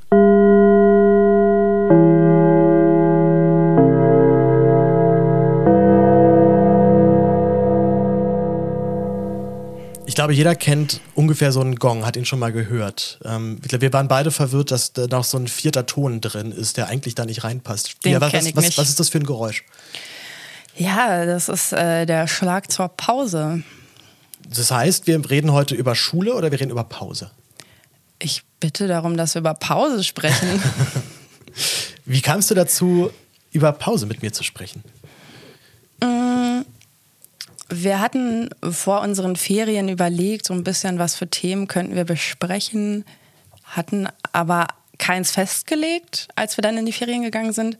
[10.18, 13.20] Glaube, jeder kennt ungefähr so einen Gong, hat ihn schon mal gehört.
[13.24, 16.50] Ähm, ich glaube, wir waren beide verwirrt, dass da noch so ein vierter Ton drin
[16.50, 18.04] ist, der eigentlich da nicht reinpasst.
[18.04, 19.62] Den ja, was, was, was, was ist das für ein Geräusch?
[20.76, 23.62] Ja, das ist äh, der Schlag zur Pause.
[24.48, 27.30] Das heißt, wir reden heute über Schule oder wir reden über Pause?
[28.18, 30.60] Ich bitte darum, dass wir über Pause sprechen.
[32.06, 33.12] Wie kamst du dazu,
[33.52, 34.82] über Pause mit mir zu sprechen?
[36.02, 36.62] Mm,
[37.68, 43.04] wir hatten vor unseren Ferien überlegt, so ein bisschen, was für Themen könnten wir besprechen,
[43.64, 47.78] hatten aber keins festgelegt, als wir dann in die Ferien gegangen sind.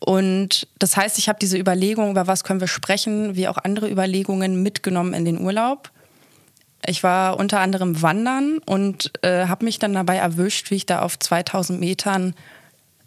[0.00, 3.90] Und das heißt, ich habe diese Überlegung, über was können wir sprechen, wie auch andere
[3.90, 5.90] Überlegungen mitgenommen in den Urlaub.
[6.86, 11.02] Ich war unter anderem wandern und äh, habe mich dann dabei erwischt, wie ich da
[11.02, 12.34] auf 2000 Metern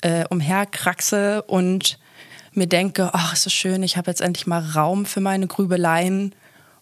[0.02, 1.98] äh, umherkraxe und
[2.54, 6.34] mir denke, ach, ist so schön, ich habe jetzt endlich mal Raum für meine Grübeleien.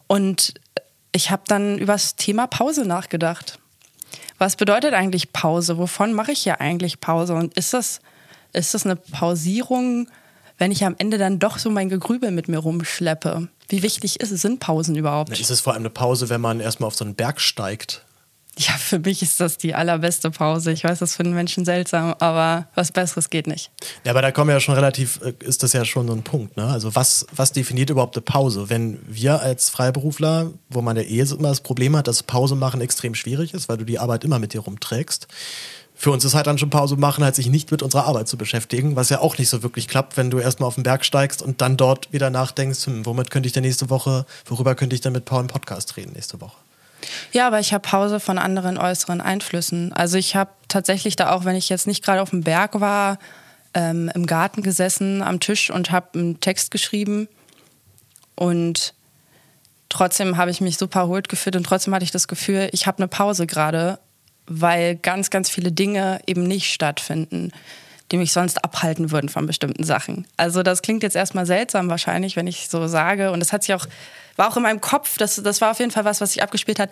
[0.08, 0.54] Und
[1.12, 3.60] ich habe dann über das Thema Pause nachgedacht.
[4.38, 5.78] Was bedeutet eigentlich Pause?
[5.78, 7.36] Wovon mache ich hier eigentlich Pause?
[7.36, 8.00] Und ist das,
[8.54, 10.10] ist das eine Pausierung,
[10.58, 13.50] wenn ich am Ende dann doch so mein Gegrübel mit mir rumschleppe?
[13.68, 15.38] Wie wichtig ist es, sind Pausen überhaupt?
[15.38, 18.04] Ist es vor allem eine Pause, wenn man erstmal auf so einen Berg steigt?
[18.60, 20.74] Ja, für mich ist das die allerbeste Pause.
[20.74, 23.72] Ich weiß, das finden Menschen seltsam, aber was Besseres geht nicht.
[24.04, 26.58] Ja, aber da kommen ja schon relativ, äh, ist das ja schon so ein Punkt.
[26.58, 26.66] Ne?
[26.66, 28.70] Also was, was definiert überhaupt eine Pause?
[28.70, 32.82] Wenn wir als Freiberufler, wo man ja eh immer das Problem hat, dass Pause machen
[32.82, 35.30] extrem schwierig ist, weil du die Arbeit immer mit dir rumträgst.
[35.96, 38.38] Für uns ist halt dann schon Pause machen, halt sich nicht mit unserer Arbeit zu
[38.38, 41.42] beschäftigen, was ja auch nicht so wirklich klappt, wenn du erstmal auf den Berg steigst
[41.42, 45.02] und dann dort wieder nachdenkst, hm, womit könnte ich denn nächste Woche, worüber könnte ich
[45.02, 46.58] denn mit Paul im Podcast reden nächste Woche?
[47.32, 49.94] Ja, aber ich habe Pause von anderen äußeren Einflüssen.
[49.94, 53.20] Also ich habe tatsächlich da auch, wenn ich jetzt nicht gerade auf dem Berg war,
[53.74, 57.28] ähm, im Garten gesessen am Tisch und habe einen Text geschrieben.
[58.36, 58.94] Und
[59.90, 63.00] trotzdem habe ich mich super erholt gefühlt und trotzdem hatte ich das Gefühl, ich habe
[63.00, 64.00] eine Pause gerade,
[64.46, 67.52] weil ganz, ganz viele Dinge eben nicht stattfinden,
[68.12, 70.26] die mich sonst abhalten würden von bestimmten Sachen.
[70.38, 73.32] Also das klingt jetzt erstmal seltsam wahrscheinlich, wenn ich so sage.
[73.32, 73.86] Und das hat sich auch
[74.40, 76.80] war auch in meinem Kopf, das, das war auf jeden Fall was, was sich abgespielt
[76.80, 76.92] hat.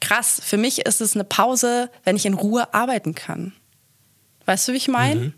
[0.00, 3.52] Krass, für mich ist es eine Pause, wenn ich in Ruhe arbeiten kann.
[4.46, 5.20] Weißt du, wie ich meine?
[5.20, 5.34] Mhm.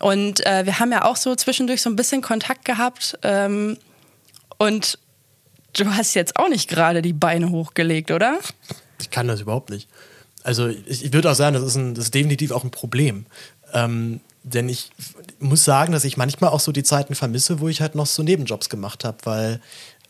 [0.00, 3.18] Und äh, wir haben ja auch so zwischendurch so ein bisschen Kontakt gehabt.
[3.22, 3.76] Ähm,
[4.58, 4.98] und
[5.72, 8.38] du hast jetzt auch nicht gerade die Beine hochgelegt, oder?
[9.00, 9.88] Ich kann das überhaupt nicht.
[10.44, 13.26] Also ich, ich würde auch sagen, das ist, ein, das ist definitiv auch ein Problem.
[13.72, 14.90] Ähm, denn ich
[15.40, 18.22] muss sagen, dass ich manchmal auch so die Zeiten vermisse, wo ich halt noch so
[18.22, 19.60] Nebenjobs gemacht habe, weil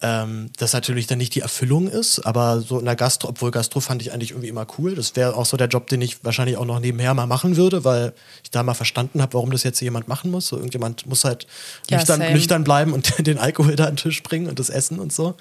[0.02, 3.80] ähm, das natürlich dann nicht die Erfüllung ist, aber so in der Gastro, obwohl Gastro
[3.80, 4.94] fand ich eigentlich irgendwie immer cool.
[4.94, 7.84] Das wäre auch so der Job, den ich wahrscheinlich auch noch nebenher mal machen würde,
[7.84, 10.48] weil ich da mal verstanden habe, warum das jetzt jemand machen muss.
[10.48, 11.46] So irgendjemand muss halt
[11.88, 14.98] ja, nüchtern, nüchtern, bleiben und den Alkohol da an den Tisch bringen und das Essen
[14.98, 15.36] und so.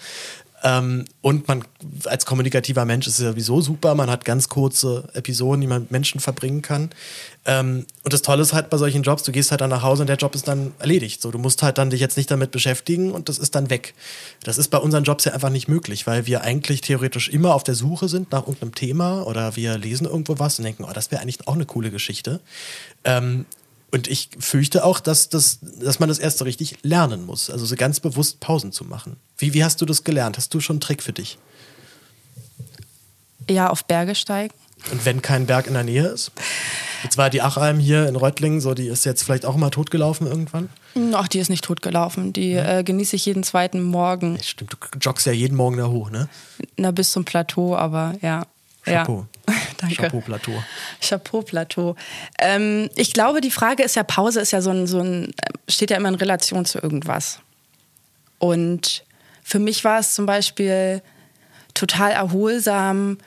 [0.63, 1.65] Ähm, und man
[2.05, 3.95] als kommunikativer Mensch ist sowieso super.
[3.95, 6.89] Man hat ganz kurze Episoden, die man mit Menschen verbringen kann.
[7.45, 10.03] Ähm, und das Tolle ist halt bei solchen Jobs, du gehst halt dann nach Hause
[10.03, 11.21] und der Job ist dann erledigt.
[11.21, 13.93] So, du musst halt dann dich jetzt nicht damit beschäftigen und das ist dann weg.
[14.43, 17.63] Das ist bei unseren Jobs ja einfach nicht möglich, weil wir eigentlich theoretisch immer auf
[17.65, 21.11] der Suche sind nach irgendeinem Thema oder wir lesen irgendwo was und denken, oh, das
[21.11, 22.39] wäre eigentlich auch eine coole Geschichte.
[23.03, 23.45] Ähm,
[23.93, 27.51] und ich fürchte auch, dass, das, dass man das erst so richtig lernen muss.
[27.51, 29.17] Also so ganz bewusst Pausen zu machen.
[29.37, 30.35] Wie, wie hast du das gelernt?
[30.35, 31.37] Hast du schon einen Trick für dich?
[33.47, 34.55] Ja, auf Berge steigen.
[34.91, 36.31] Und wenn kein Berg in der Nähe ist?
[37.03, 40.25] Jetzt war die Achalm hier in Reutlingen, so, die ist jetzt vielleicht auch mal totgelaufen
[40.25, 40.69] irgendwann?
[41.13, 42.33] Ach, die ist nicht totgelaufen.
[42.33, 42.79] Die ja.
[42.79, 44.39] äh, genieße ich jeden zweiten Morgen.
[44.41, 46.29] Stimmt, du joggst ja jeden Morgen da hoch, ne?
[46.77, 48.47] Na, bis zum Plateau, aber ja.
[48.83, 49.25] Chapeau.
[49.47, 49.55] Ja.
[49.77, 49.95] Danke.
[49.95, 50.63] Chapeau-Plateau.
[51.01, 51.95] Chapeau-Plateau.
[52.39, 55.33] Ähm, ich glaube, die Frage ist ja, Pause ist ja so ein, so ein,
[55.67, 57.39] steht ja immer in Relation zu irgendwas.
[58.39, 59.05] Und
[59.41, 61.01] für mich war es zum Beispiel
[61.73, 63.17] total erholsam,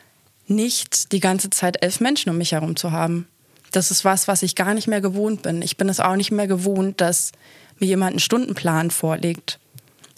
[0.46, 3.26] nicht die ganze Zeit elf Menschen um mich herum zu haben.
[3.72, 5.60] Das ist was, was ich gar nicht mehr gewohnt bin.
[5.60, 7.32] Ich bin es auch nicht mehr gewohnt, dass
[7.78, 9.58] mir jemand einen Stundenplan vorlegt,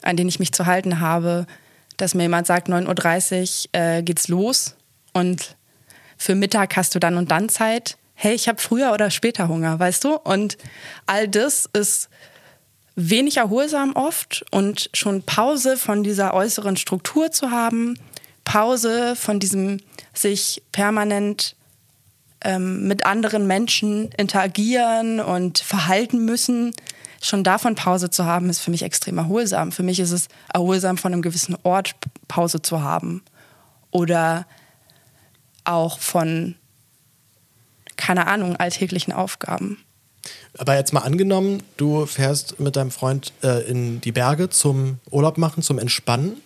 [0.02, 1.46] an den ich mich zu halten habe,
[1.96, 4.76] dass mir jemand sagt, 9.30 Uhr äh, geht's los
[5.12, 5.56] und
[6.16, 7.96] für Mittag hast du dann und dann Zeit.
[8.14, 10.16] Hey, ich habe früher oder später Hunger, weißt du?
[10.16, 10.58] Und
[11.06, 12.08] all das ist
[12.96, 17.96] wenig erholsam oft und schon Pause von dieser äußeren Struktur zu haben,
[18.42, 19.78] Pause von diesem
[20.12, 21.54] sich permanent
[22.40, 26.72] ähm, mit anderen Menschen interagieren und verhalten müssen,
[27.22, 29.70] schon davon Pause zu haben, ist für mich extrem erholsam.
[29.70, 31.94] Für mich ist es erholsam, von einem gewissen Ort
[32.26, 33.22] Pause zu haben.
[33.90, 34.46] Oder
[35.68, 36.54] auch von,
[37.96, 39.78] keine Ahnung, alltäglichen Aufgaben.
[40.56, 45.38] Aber jetzt mal angenommen, du fährst mit deinem Freund äh, in die Berge zum Urlaub
[45.38, 46.40] machen, zum Entspannen.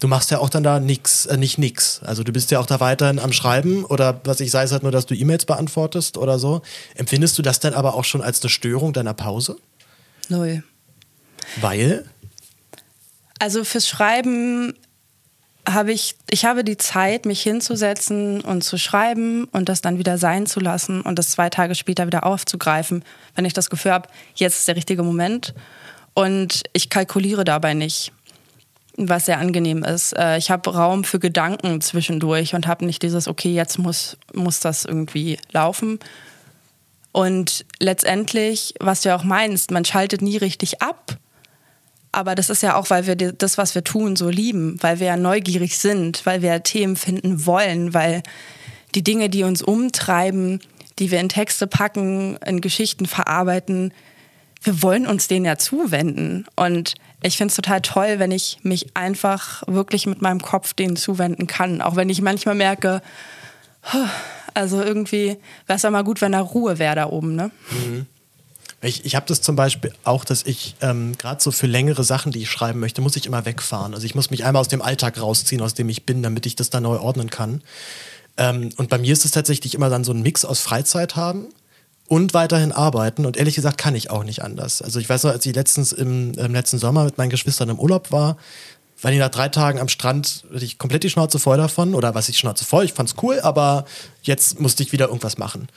[0.00, 2.00] Du machst ja auch dann da nichts, äh, nicht nix.
[2.02, 4.82] Also du bist ja auch da weiterhin am Schreiben oder was ich sei es halt
[4.82, 6.62] nur, dass du E-Mails beantwortest oder so.
[6.94, 9.56] Empfindest du das dann aber auch schon als eine Störung deiner Pause?
[10.28, 10.64] Null.
[11.60, 12.04] Weil?
[13.38, 14.74] Also fürs Schreiben
[15.68, 20.16] habe ich, ich habe die Zeit, mich hinzusetzen und zu schreiben und das dann wieder
[20.16, 24.08] sein zu lassen und das zwei Tage später wieder aufzugreifen, wenn ich das Gefühl habe,
[24.34, 25.54] jetzt ist der richtige Moment.
[26.14, 28.12] Und ich kalkuliere dabei nicht,
[28.96, 30.16] was sehr angenehm ist.
[30.16, 34.60] Äh, ich habe Raum für Gedanken zwischendurch und habe nicht dieses, okay, jetzt muss, muss
[34.60, 35.98] das irgendwie laufen.
[37.12, 41.05] Und letztendlich, was du ja auch meinst, man schaltet nie richtig ab
[42.16, 45.08] aber das ist ja auch, weil wir das, was wir tun, so lieben, weil wir
[45.08, 48.22] ja neugierig sind, weil wir Themen finden wollen, weil
[48.94, 50.60] die Dinge, die uns umtreiben,
[50.98, 53.92] die wir in Texte packen, in Geschichten verarbeiten,
[54.62, 56.46] wir wollen uns denen ja zuwenden.
[56.56, 60.96] Und ich finde es total toll, wenn ich mich einfach wirklich mit meinem Kopf denen
[60.96, 61.82] zuwenden kann.
[61.82, 63.02] Auch wenn ich manchmal merke,
[64.54, 67.36] also irgendwie wäre es ja mal gut, wenn da Ruhe wäre da oben.
[67.36, 67.50] Ne?
[67.70, 68.06] Mhm.
[68.82, 72.30] Ich, ich habe das zum Beispiel auch, dass ich ähm, gerade so für längere Sachen,
[72.30, 73.94] die ich schreiben möchte, muss ich immer wegfahren.
[73.94, 76.56] Also ich muss mich einmal aus dem Alltag rausziehen, aus dem ich bin, damit ich
[76.56, 77.62] das da neu ordnen kann.
[78.36, 81.46] Ähm, und bei mir ist es tatsächlich immer dann so ein Mix aus Freizeit haben
[82.06, 83.24] und weiterhin arbeiten.
[83.24, 84.82] Und ehrlich gesagt kann ich auch nicht anders.
[84.82, 87.78] Also ich weiß noch, als ich letztens im, im letzten Sommer mit meinen Geschwistern im
[87.78, 88.36] Urlaub war,
[89.00, 91.94] weil ich nach drei Tagen am Strand hatte ich komplett die Schnauze voll davon.
[91.94, 93.84] Oder was ich Schnauze voll, ich fand's cool, aber
[94.22, 95.68] jetzt musste ich wieder irgendwas machen.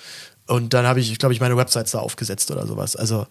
[0.50, 2.96] Und dann habe ich, glaube ich, meine Websites da aufgesetzt oder sowas.
[2.96, 3.28] Also.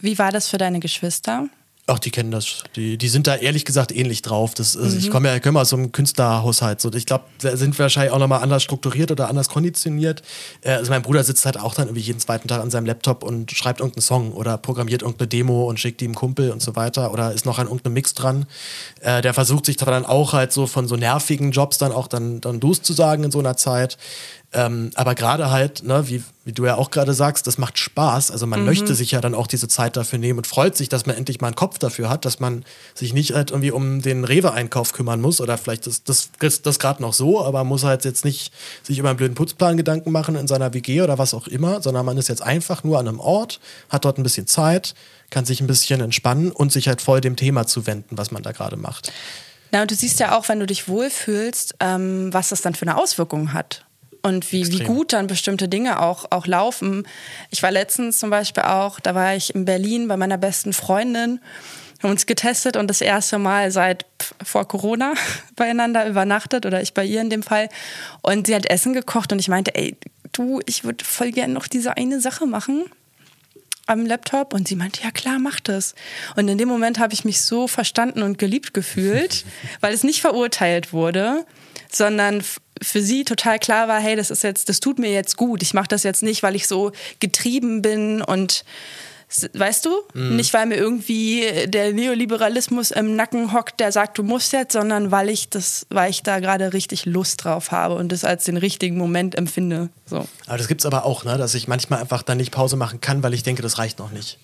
[0.00, 1.48] Wie war das für deine Geschwister?
[1.86, 2.62] Ach, die kennen das.
[2.76, 4.54] Die, die sind da ehrlich gesagt ähnlich drauf.
[4.54, 4.98] Das, also mhm.
[4.98, 6.80] Ich komme ja, komm aus so einem Künstlerhaushalt.
[6.80, 10.22] So, ich glaube, da sind wir wahrscheinlich auch nochmal anders strukturiert oder anders konditioniert.
[10.60, 13.24] Äh, also mein Bruder sitzt halt auch dann irgendwie jeden zweiten Tag an seinem Laptop
[13.24, 16.76] und schreibt irgendeinen Song oder programmiert irgendeine Demo und schickt die ihm Kumpel und so
[16.76, 18.46] weiter oder ist noch an irgendeinem Mix dran.
[19.00, 22.40] Äh, der versucht sich dann auch halt so von so nervigen Jobs dann auch dann,
[22.40, 23.98] dann Dus zu sagen in so einer Zeit.
[24.52, 28.32] Ähm, aber gerade halt, ne, wie, wie du ja auch gerade sagst, das macht Spaß.
[28.32, 28.66] Also man mhm.
[28.66, 31.40] möchte sich ja dann auch diese Zeit dafür nehmen und freut sich, dass man endlich
[31.40, 35.20] mal einen Kopf dafür hat, dass man sich nicht halt irgendwie um den Rewe-Einkauf kümmern
[35.20, 36.30] muss oder vielleicht das, das,
[36.62, 40.10] das, gerade noch so, aber muss halt jetzt nicht sich über einen blöden Putzplan Gedanken
[40.10, 43.06] machen in seiner WG oder was auch immer, sondern man ist jetzt einfach nur an
[43.06, 44.94] einem Ort, hat dort ein bisschen Zeit,
[45.30, 48.50] kann sich ein bisschen entspannen und sich halt voll dem Thema zuwenden, was man da
[48.50, 49.12] gerade macht.
[49.70, 52.82] Na, und du siehst ja auch, wenn du dich wohlfühlst, ähm, was das dann für
[52.82, 53.84] eine Auswirkung hat
[54.22, 57.06] und wie, wie gut dann bestimmte Dinge auch, auch laufen.
[57.50, 61.40] Ich war letztens zum Beispiel auch, da war ich in Berlin bei meiner besten Freundin,
[62.02, 64.06] haben uns getestet und das erste Mal seit
[64.42, 65.14] vor Corona
[65.56, 67.68] beieinander übernachtet oder ich bei ihr in dem Fall.
[68.22, 69.96] Und sie hat Essen gekocht und ich meinte, ey,
[70.32, 72.84] du, ich würde voll gerne noch diese eine Sache machen
[73.86, 75.94] am Laptop und sie meinte, ja klar, mach das.
[76.36, 79.44] Und in dem Moment habe ich mich so verstanden und geliebt gefühlt,
[79.80, 81.44] weil es nicht verurteilt wurde,
[81.96, 82.42] sondern
[82.82, 85.62] für sie total klar war, hey, das ist jetzt, das tut mir jetzt gut.
[85.62, 88.64] Ich mache das jetzt nicht, weil ich so getrieben bin und
[89.52, 90.36] weißt du, mhm.
[90.36, 95.10] nicht weil mir irgendwie der Neoliberalismus im Nacken hockt, der sagt, du musst jetzt, sondern
[95.10, 98.56] weil ich das, weil ich da gerade richtig Lust drauf habe und das als den
[98.56, 99.88] richtigen Moment empfinde.
[100.06, 100.26] So.
[100.46, 103.00] Aber das gibt es aber auch, ne, dass ich manchmal einfach dann nicht Pause machen
[103.00, 104.38] kann, weil ich denke, das reicht noch nicht.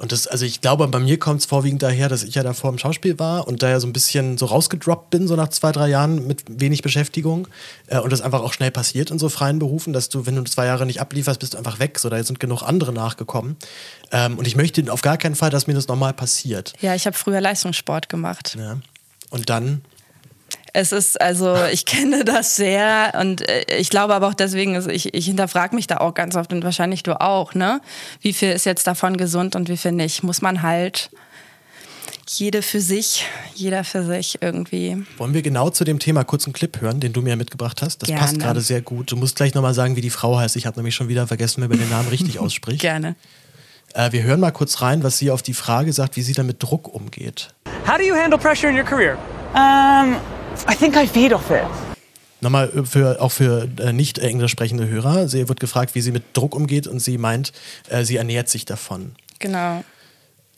[0.00, 2.70] Und das, also ich glaube, bei mir kommt es vorwiegend daher, dass ich ja davor
[2.70, 5.72] im Schauspiel war und da ja so ein bisschen so rausgedroppt bin, so nach zwei,
[5.72, 7.48] drei Jahren mit wenig Beschäftigung.
[7.86, 10.44] Äh, und das einfach auch schnell passiert in so freien Berufen, dass du, wenn du
[10.44, 11.98] zwei Jahre nicht ablieferst, bist du einfach weg.
[11.98, 13.56] So, da sind genug andere nachgekommen.
[14.10, 16.72] Ähm, und ich möchte auf gar keinen Fall, dass mir das nochmal passiert.
[16.80, 18.56] Ja, ich habe früher Leistungssport gemacht.
[18.58, 18.78] Ja.
[19.28, 19.82] Und dann
[20.72, 24.90] es ist, also ich kenne das sehr und äh, ich glaube aber auch deswegen, also
[24.90, 27.80] ich, ich hinterfrage mich da auch ganz oft und wahrscheinlich du auch, ne?
[28.20, 30.22] Wie viel ist jetzt davon gesund und wie viel nicht?
[30.22, 31.10] Muss man halt
[32.28, 35.04] jede für sich, jeder für sich irgendwie.
[35.18, 38.02] Wollen wir genau zu dem Thema kurz einen Clip hören, den du mir mitgebracht hast?
[38.02, 38.20] Das Gerne.
[38.20, 39.10] passt gerade sehr gut.
[39.10, 40.54] Du musst gleich nochmal sagen, wie die Frau heißt.
[40.56, 42.80] Ich habe nämlich schon wieder vergessen, wer den Namen richtig ausspricht.
[42.80, 43.16] Gerne.
[43.94, 46.62] Äh, wir hören mal kurz rein, was sie auf die Frage sagt, wie sie damit
[46.62, 47.48] Druck umgeht.
[47.86, 49.18] How do you handle pressure in your career?
[49.54, 50.16] Um
[50.68, 51.64] I think I feed off it.
[52.40, 55.28] Nochmal für, auch für äh, nicht englisch sprechende Hörer.
[55.28, 57.52] Sie wird gefragt, wie sie mit Druck umgeht und sie meint,
[57.88, 59.12] äh, sie ernährt sich davon.
[59.38, 59.84] Genau.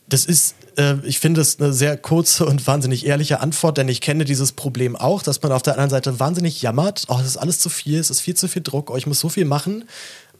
[0.07, 3.99] Das ist, äh, ich finde es eine sehr kurze und wahnsinnig ehrliche Antwort, denn ich
[3.99, 7.05] kenne dieses Problem auch, dass man auf der anderen Seite wahnsinnig jammert.
[7.09, 9.19] Oh, es ist alles zu viel, es ist viel zu viel Druck, oh, ich muss
[9.19, 9.85] so viel machen.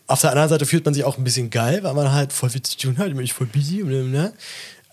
[0.08, 2.50] Auf der anderen Seite fühlt man sich auch ein bisschen geil, weil man halt voll
[2.50, 3.84] viel zu tun hat, ich bin voll busy.
[3.84, 4.34] Ne?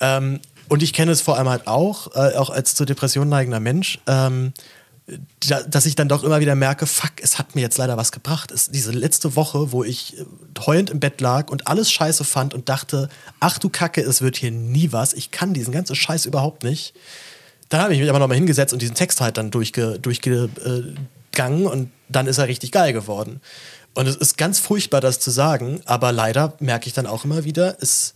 [0.01, 3.59] Ähm, und ich kenne es vor allem halt auch, äh, auch als zu Depressionen neigender
[3.59, 4.53] Mensch, ähm,
[5.49, 8.13] da, dass ich dann doch immer wieder merke, fuck, es hat mir jetzt leider was
[8.13, 8.53] gebracht.
[8.53, 10.25] Es, diese letzte Woche, wo ich äh,
[10.65, 13.09] heulend im Bett lag und alles scheiße fand und dachte,
[13.41, 16.95] ach du Kacke, es wird hier nie was, ich kann diesen ganzen Scheiß überhaupt nicht.
[17.69, 21.91] Dann habe ich mich aber nochmal hingesetzt und diesen Text halt dann durchge, durchgegangen und
[22.09, 23.41] dann ist er richtig geil geworden.
[23.95, 27.43] Und es ist ganz furchtbar, das zu sagen, aber leider merke ich dann auch immer
[27.43, 28.15] wieder, es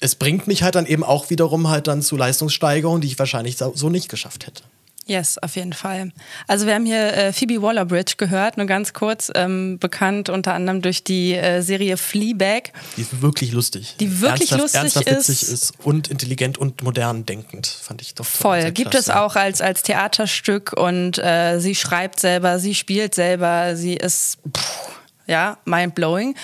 [0.00, 3.56] es bringt mich halt dann eben auch wiederum halt dann zu Leistungssteigerungen, die ich wahrscheinlich
[3.56, 4.62] so nicht geschafft hätte.
[5.08, 6.10] Yes, auf jeden Fall.
[6.48, 10.82] Also wir haben hier äh, Phoebe Waller-Bridge gehört, nur ganz kurz, ähm, bekannt unter anderem
[10.82, 12.72] durch die äh, Serie Fleabag.
[12.96, 13.94] Die ist wirklich lustig.
[14.00, 15.28] Die wirklich ernsthaft, lustig ernsthaft ist.
[15.28, 18.26] witzig ist und intelligent und modern denkend, fand ich doch.
[18.26, 18.72] Voll.
[18.72, 23.94] Gibt es auch als, als Theaterstück und äh, sie schreibt selber, sie spielt selber, sie
[23.94, 24.88] ist, pff,
[25.28, 26.34] ja, mind-blowing.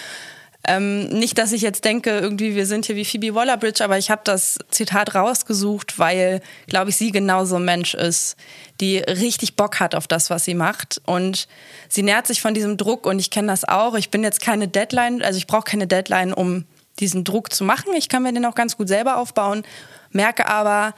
[0.65, 4.11] Ähm, nicht, dass ich jetzt denke, irgendwie wir sind hier wie Phoebe Waller-Bridge, aber ich
[4.11, 8.37] habe das Zitat rausgesucht, weil, glaube ich, sie genauso ein Mensch ist,
[8.81, 11.03] die richtig Bock hat auf das, was sie macht.
[11.05, 11.49] Und
[11.89, 13.95] sie nährt sich von diesem Druck und ich kenne das auch.
[13.95, 16.65] Ich bin jetzt keine Deadline, also ich brauche keine Deadline, um
[17.01, 17.93] diesen Druck zu machen.
[17.97, 19.65] Ich kann mir den auch ganz gut selber aufbauen,
[20.13, 20.95] merke aber,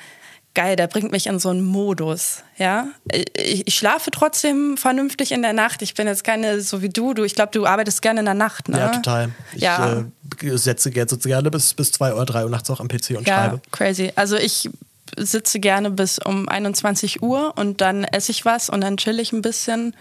[0.55, 2.43] geil, der bringt mich in so einen Modus.
[2.57, 5.83] Ja, ich, ich, schlafe trotzdem vernünftig in der Nacht.
[5.83, 7.15] Ich bin jetzt keine so wie du.
[7.15, 8.69] Du, ich glaube, du arbeitest gerne in der Nacht.
[8.69, 8.79] Ne?
[8.79, 9.31] Ja, total.
[9.55, 10.05] Ich ja.
[10.43, 13.27] äh, setze jetzt gerne bis bis zwei oder drei Uhr nachts auch am PC und
[13.27, 13.63] ja, schreibe.
[13.73, 14.13] Crazy.
[14.15, 14.71] Also ich
[15.17, 19.33] sitze gerne bis um 21 Uhr und dann esse ich was und dann chill ich
[19.33, 19.95] ein bisschen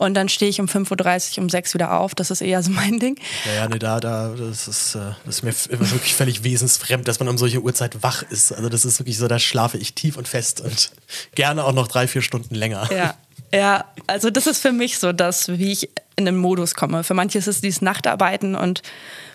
[0.00, 2.14] und dann stehe ich um 5.30 Uhr um 6 wieder auf.
[2.14, 3.18] Das ist eher so mein Ding.
[3.44, 5.52] Ja, ja, nee, da, da, das ist, äh, das ist mir
[5.90, 8.50] wirklich völlig wesensfremd, dass man um solche Uhrzeit wach ist.
[8.50, 10.90] Also das ist wirklich so, da schlafe ich tief und fest und
[11.34, 12.88] gerne auch noch drei, vier Stunden länger.
[12.90, 13.14] Ja,
[13.52, 17.04] ja, also das ist für mich so das, wie ich in den Modus komme.
[17.04, 18.80] Für manche ist es dieses Nachtarbeiten und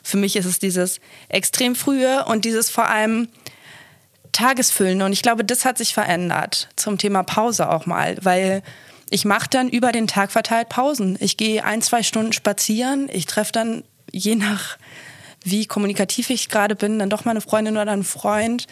[0.01, 0.99] für mich ist es dieses
[1.29, 3.27] extrem frühe und dieses vor allem
[4.31, 5.03] Tagesfüllen.
[5.03, 8.63] Und ich glaube, das hat sich verändert zum Thema Pause auch mal, weil
[9.09, 11.17] ich mache dann über den Tag verteilt Pausen.
[11.19, 13.09] Ich gehe ein, zwei Stunden spazieren.
[13.11, 14.77] Ich treffe dann, je nach
[15.43, 18.65] wie kommunikativ ich gerade bin, dann doch mal eine Freundin oder einen Freund.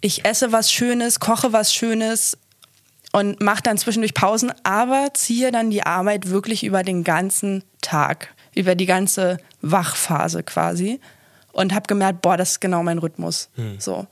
[0.00, 2.38] Ich esse was Schönes, koche was Schönes
[3.12, 8.34] und mache dann zwischendurch Pausen, aber ziehe dann die Arbeit wirklich über den ganzen Tag,
[8.54, 11.00] über die ganze Wachphase quasi
[11.52, 13.50] und habe gemerkt, boah, das ist genau mein Rhythmus.
[13.56, 13.78] Hm.
[13.78, 14.06] So.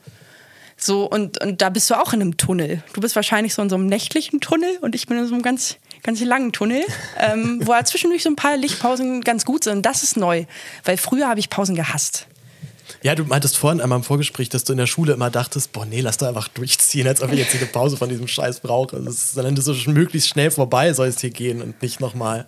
[0.76, 2.82] So, und, und da bist du auch in einem Tunnel.
[2.92, 5.42] Du bist wahrscheinlich so in so einem nächtlichen Tunnel und ich bin in so einem
[5.42, 6.82] ganz, ganz langen Tunnel,
[7.18, 9.86] ähm, wo zwischendurch so ein paar Lichtpausen ganz gut sind.
[9.86, 10.44] Das ist neu,
[10.84, 12.26] weil früher habe ich Pausen gehasst.
[13.02, 15.86] Ja, du meintest vorhin einmal im Vorgespräch, dass du in der Schule immer dachtest, boah,
[15.86, 19.00] nee, lass doch einfach durchziehen, als ob ich jetzt eine Pause von diesem Scheiß brauche.
[19.00, 22.46] Das ist dann so möglichst schnell vorbei soll es hier gehen und nicht nochmal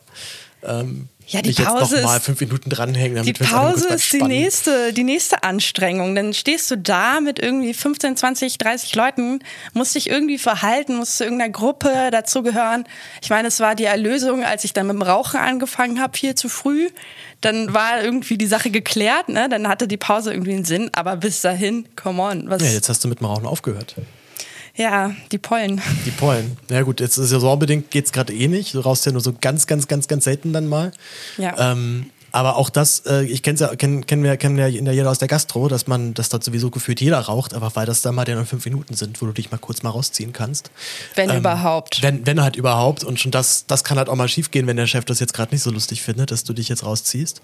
[0.62, 3.16] ähm, ja, die Pause jetzt noch mal fünf Minuten dranhängen.
[3.16, 6.14] Damit die Pause ist die nächste, die nächste Anstrengung.
[6.14, 9.40] Dann stehst du da mit irgendwie 15, 20, 30 Leuten,
[9.74, 12.84] musst dich irgendwie verhalten, musst zu irgendeiner Gruppe dazugehören.
[13.22, 16.34] Ich meine, es war die Erlösung, als ich dann mit dem Rauchen angefangen habe, viel
[16.34, 16.88] zu früh.
[17.42, 19.48] Dann war irgendwie die Sache geklärt, ne?
[19.50, 20.90] Dann hatte die Pause irgendwie einen Sinn.
[20.94, 22.48] Aber bis dahin, come on.
[22.48, 23.96] Was ja, jetzt hast du mit dem Rauchen aufgehört.
[24.78, 25.82] Ja, die Pollen.
[26.06, 26.56] Die Pollen.
[26.68, 28.74] Na ja, gut, jetzt saisonbedingt geht es gerade eh nicht.
[28.74, 30.92] Du rauchst ja nur so ganz, ganz, ganz, ganz selten dann mal.
[31.36, 31.72] Ja.
[31.72, 35.18] Ähm, aber auch das, äh, ich kenne ja, kennen kenn wir, kennen ja jeder aus
[35.18, 38.24] der Gastro, dass man, dass dort sowieso gefühlt jeder raucht, aber weil das dann mal
[38.32, 40.70] nur fünf Minuten sind, wo du dich mal kurz mal rausziehen kannst.
[41.16, 42.00] Wenn ähm, überhaupt.
[42.02, 43.02] Wenn, wenn halt überhaupt.
[43.02, 45.34] Und schon das, das kann halt auch mal schief gehen, wenn der Chef das jetzt
[45.34, 47.42] gerade nicht so lustig findet, dass du dich jetzt rausziehst.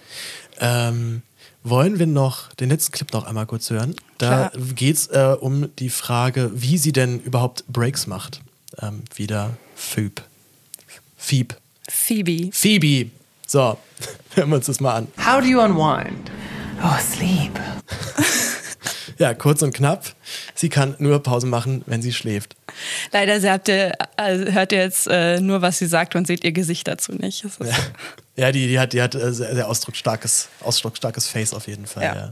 [0.60, 1.22] Ähm,
[1.64, 3.96] wollen wir noch den letzten Clip noch einmal kurz hören?
[4.18, 8.40] Da geht es äh, um die Frage, wie sie denn überhaupt Breaks macht.
[8.80, 10.22] Ähm, wieder Phoebe.
[11.16, 11.56] Phoebe.
[11.88, 12.50] Phoebe.
[12.52, 13.10] Phoebe.
[13.46, 13.78] So,
[14.34, 15.08] hören wir uns das mal an.
[15.18, 16.30] How do you unwind?
[16.82, 17.58] Oh, sleep.
[19.18, 20.14] ja, kurz und knapp.
[20.54, 22.56] Sie kann nur Pause machen, wenn sie schläft.
[23.12, 26.52] Leider habt ihr, also hört ihr jetzt äh, nur, was sie sagt und seht ihr
[26.52, 27.44] Gesicht dazu nicht.
[27.44, 27.76] Ja.
[28.36, 32.02] ja, die, die hat, die hat äh, sehr, sehr ausdrucksstarkes, ausdrucksstarkes Face auf jeden Fall.
[32.02, 32.30] Ja, ja.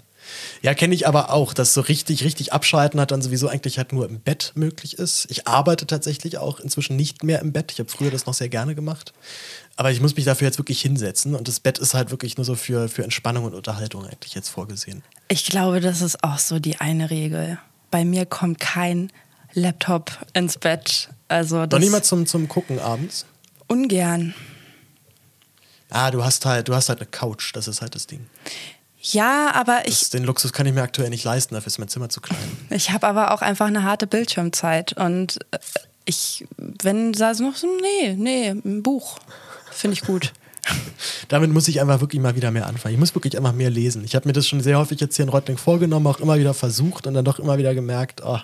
[0.62, 3.92] Ja kenne ich aber auch, dass so richtig, richtig abschalten hat dann sowieso eigentlich halt
[3.92, 5.26] nur im Bett möglich ist.
[5.30, 7.72] Ich arbeite tatsächlich auch inzwischen nicht mehr im Bett.
[7.72, 9.12] Ich habe früher das noch sehr gerne gemacht.
[9.76, 12.44] Aber ich muss mich dafür jetzt wirklich hinsetzen und das Bett ist halt wirklich nur
[12.44, 15.02] so für, für Entspannung und Unterhaltung eigentlich jetzt vorgesehen.
[15.28, 17.58] Ich glaube, das ist auch so die eine Regel.
[17.90, 19.10] Bei mir kommt kein
[19.54, 21.08] Laptop ins Bett.
[21.28, 23.26] Also Doch nicht mal zum, zum Gucken abends?
[23.66, 24.34] Ungern.
[25.88, 28.26] Ah, du hast halt, du hast halt eine Couch, das ist halt das Ding.
[29.02, 29.98] Ja, aber ich.
[29.98, 32.38] Das, den Luxus kann ich mir aktuell nicht leisten, dafür ist mein Zimmer zu klein.
[32.70, 35.58] Ich habe aber auch einfach eine harte Bildschirmzeit und äh,
[36.04, 39.18] ich, wenn da noch so, nee, nee, ein Buch.
[39.70, 40.32] Finde ich gut.
[41.28, 42.94] Damit muss ich einfach wirklich mal wieder mehr anfangen.
[42.94, 44.04] Ich muss wirklich einfach mehr lesen.
[44.04, 46.54] Ich habe mir das schon sehr häufig jetzt hier in Reutling vorgenommen, auch immer wieder
[46.54, 48.38] versucht und dann doch immer wieder gemerkt, oh,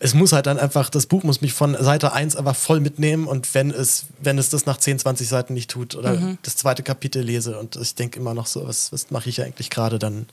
[0.00, 3.26] es muss halt dann einfach, das Buch muss mich von Seite 1 einfach voll mitnehmen
[3.26, 6.38] und wenn es, wenn es das nach 10, 20 Seiten nicht tut oder mhm.
[6.42, 9.70] das zweite Kapitel lese und ich denke immer noch so, was, was mache ich eigentlich
[9.70, 10.26] gerade, dann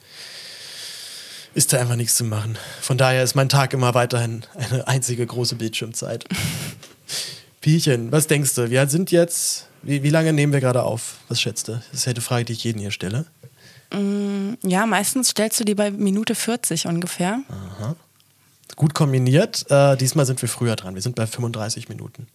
[1.56, 2.58] ist da einfach nichts zu machen.
[2.82, 6.26] Von daher ist mein Tag immer weiterhin eine einzige große Bildschirmzeit.
[7.62, 8.70] Piechen, was denkst du?
[8.70, 11.16] Wir sind jetzt, wie, wie lange nehmen wir gerade auf?
[11.30, 11.72] Was schätzt du?
[11.72, 13.26] Das ist ja die Frage, die ich jeden hier stelle.
[13.92, 17.40] Mm, ja, meistens stellst du die bei Minute 40 ungefähr.
[17.50, 17.96] Aha.
[18.76, 19.70] Gut kombiniert.
[19.70, 20.96] Äh, diesmal sind wir früher dran.
[20.96, 22.28] Wir sind bei 35 Minuten.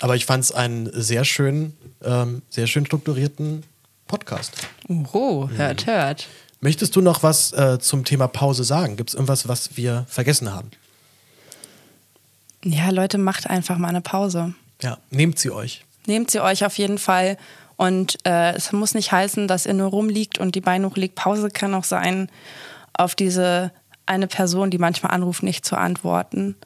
[0.00, 3.62] Aber ich fand es einen sehr schön, ähm, sehr schön strukturierten
[4.08, 4.52] Podcast.
[4.88, 6.26] Oho, hört, hört.
[6.60, 8.96] Möchtest du noch was äh, zum Thema Pause sagen?
[8.96, 10.70] Gibt es irgendwas, was wir vergessen haben?
[12.64, 14.54] Ja, Leute, macht einfach mal eine Pause.
[14.82, 15.84] Ja, nehmt sie euch.
[16.06, 17.36] Nehmt sie euch auf jeden Fall.
[17.76, 21.14] Und äh, es muss nicht heißen, dass ihr nur rumliegt und die Beine hochlegt.
[21.14, 22.28] Pause kann auch sein,
[22.94, 23.72] auf diese
[24.06, 26.56] eine Person, die manchmal anruft, nicht zu antworten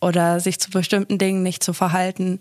[0.00, 2.40] oder sich zu bestimmten Dingen nicht zu verhalten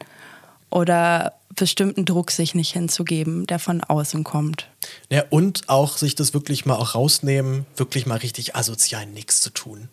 [0.70, 4.68] oder bestimmten Druck sich nicht hinzugeben, der von außen kommt.
[5.10, 9.50] Ja, und auch sich das wirklich mal auch rausnehmen, wirklich mal richtig asozial nichts zu
[9.50, 9.90] tun.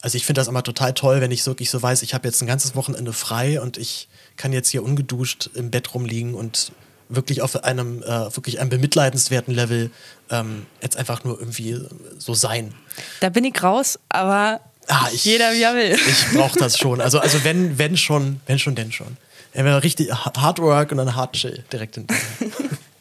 [0.00, 2.40] Also ich finde das immer total toll, wenn ich wirklich so weiß, ich habe jetzt
[2.40, 6.72] ein ganzes Wochenende frei und ich kann jetzt hier ungeduscht im Bett rumliegen und
[7.10, 8.06] wirklich auf einem äh,
[8.36, 9.90] wirklich einem bemitleidenswerten Level
[10.30, 11.78] ähm, jetzt einfach nur irgendwie
[12.18, 12.74] so sein.
[13.20, 15.98] Da bin ich raus, aber ah, ich, jeder wie er will.
[16.06, 17.00] Ich brauche das schon.
[17.00, 19.16] Also, also wenn, wenn schon, wenn schon, denn schon.
[19.54, 22.06] Ja, richtig Hard Work und dann Hard Chill direkt in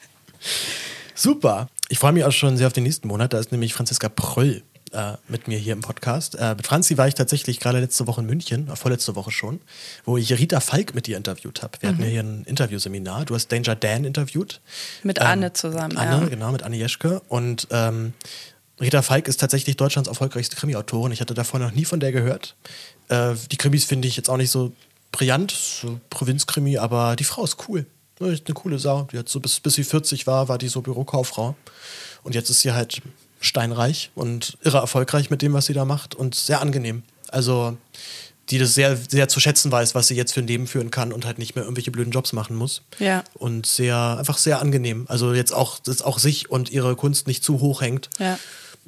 [1.16, 1.70] Super.
[1.90, 3.34] Ich freue mich auch schon sehr auf den nächsten Monat.
[3.34, 4.64] Da ist nämlich Franziska Pröll
[4.94, 6.36] äh, mit mir hier im Podcast.
[6.36, 9.62] Äh, mit Franzi war ich tatsächlich gerade letzte Woche in München, äh, vorletzte Woche schon,
[10.06, 11.78] wo ich Rita Falk mit dir interviewt habe.
[11.80, 11.94] Wir mhm.
[11.94, 13.26] hatten ja hier ein Interviewseminar.
[13.26, 14.62] Du hast Danger Dan interviewt.
[15.04, 15.98] Mit ähm, Anne zusammen.
[15.98, 16.30] Anne, ja.
[16.30, 17.22] genau, mit Anne Jeschke.
[17.28, 18.14] Und ähm,
[18.80, 21.12] Rita Falk ist tatsächlich Deutschlands erfolgreichste Krimi-Autorin.
[21.12, 22.56] Ich hatte davor noch nie von der gehört.
[23.10, 24.72] Äh, die Krimis finde ich jetzt auch nicht so
[25.12, 27.86] brillant, so Provinzkrimi, aber die Frau ist cool.
[28.20, 29.08] Ist eine coole Sau.
[29.12, 31.56] Die hat so bis, bis sie 40 war, war die so Bürokauffrau.
[32.24, 33.02] Und jetzt ist sie halt
[33.40, 37.04] steinreich und irre erfolgreich mit dem, was sie da macht und sehr angenehm.
[37.30, 37.78] Also,
[38.50, 41.14] die das sehr, sehr zu schätzen weiß, was sie jetzt für ein Leben führen kann
[41.14, 42.82] und halt nicht mehr irgendwelche blöden Jobs machen muss.
[42.98, 43.24] Ja.
[43.36, 45.06] Und sehr, einfach sehr angenehm.
[45.08, 48.10] Also jetzt auch, dass auch sich und ihre Kunst nicht zu hoch hängt.
[48.18, 48.40] Ja.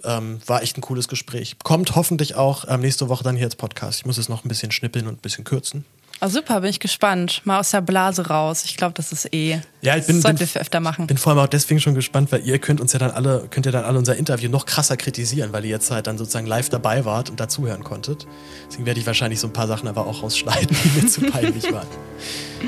[0.04, 1.58] Ähm, war echt ein cooles Gespräch.
[1.64, 3.99] Kommt hoffentlich auch ähm, nächste Woche dann hier als Podcast.
[3.99, 5.86] Ich muss es noch ein bisschen schnippeln und ein bisschen kürzen.
[6.24, 7.41] Oh, super, bin ich gespannt.
[7.45, 8.63] Mal aus der Blase raus.
[8.65, 9.59] Ich glaube, das ist eh.
[9.82, 11.07] Ja, ich bin, das sollten bin, wir öfter machen.
[11.07, 13.65] bin vor allem auch deswegen schon gespannt, weil ihr könnt uns ja dann alle, könnt
[13.65, 16.69] ihr dann alle unser Interview noch krasser kritisieren, weil ihr jetzt halt dann sozusagen live
[16.69, 18.28] dabei wart und dazuhören konntet.
[18.67, 21.74] Deswegen werde ich wahrscheinlich so ein paar Sachen aber auch rausschneiden, die mir zu peinlich
[21.74, 21.88] waren.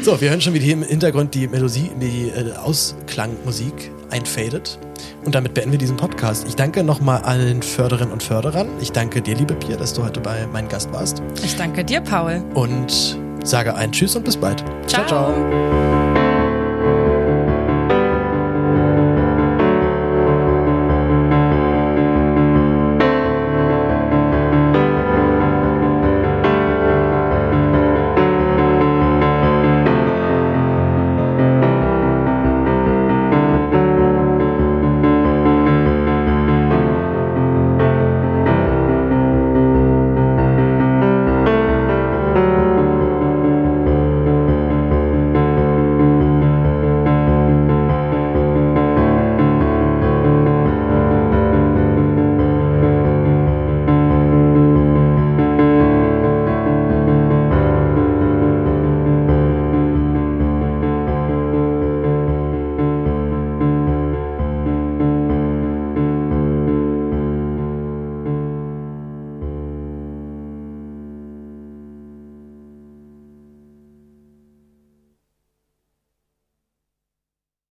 [0.02, 4.80] So, wir hören schon, wie hier im Hintergrund die Melodie, die äh, Ausklangmusik einfadet.
[5.26, 6.48] Und damit beenden wir diesen Podcast.
[6.48, 8.68] Ich danke nochmal allen Förderinnen und Förderern.
[8.82, 11.22] Ich danke dir, liebe Pia, dass du heute bei meinem Gast warst.
[11.44, 12.44] Ich danke dir, Paul.
[12.56, 14.64] Und sage ein Tschüss und bis bald.
[14.88, 15.06] ciao.
[15.06, 15.34] ciao.
[15.34, 15.93] ciao.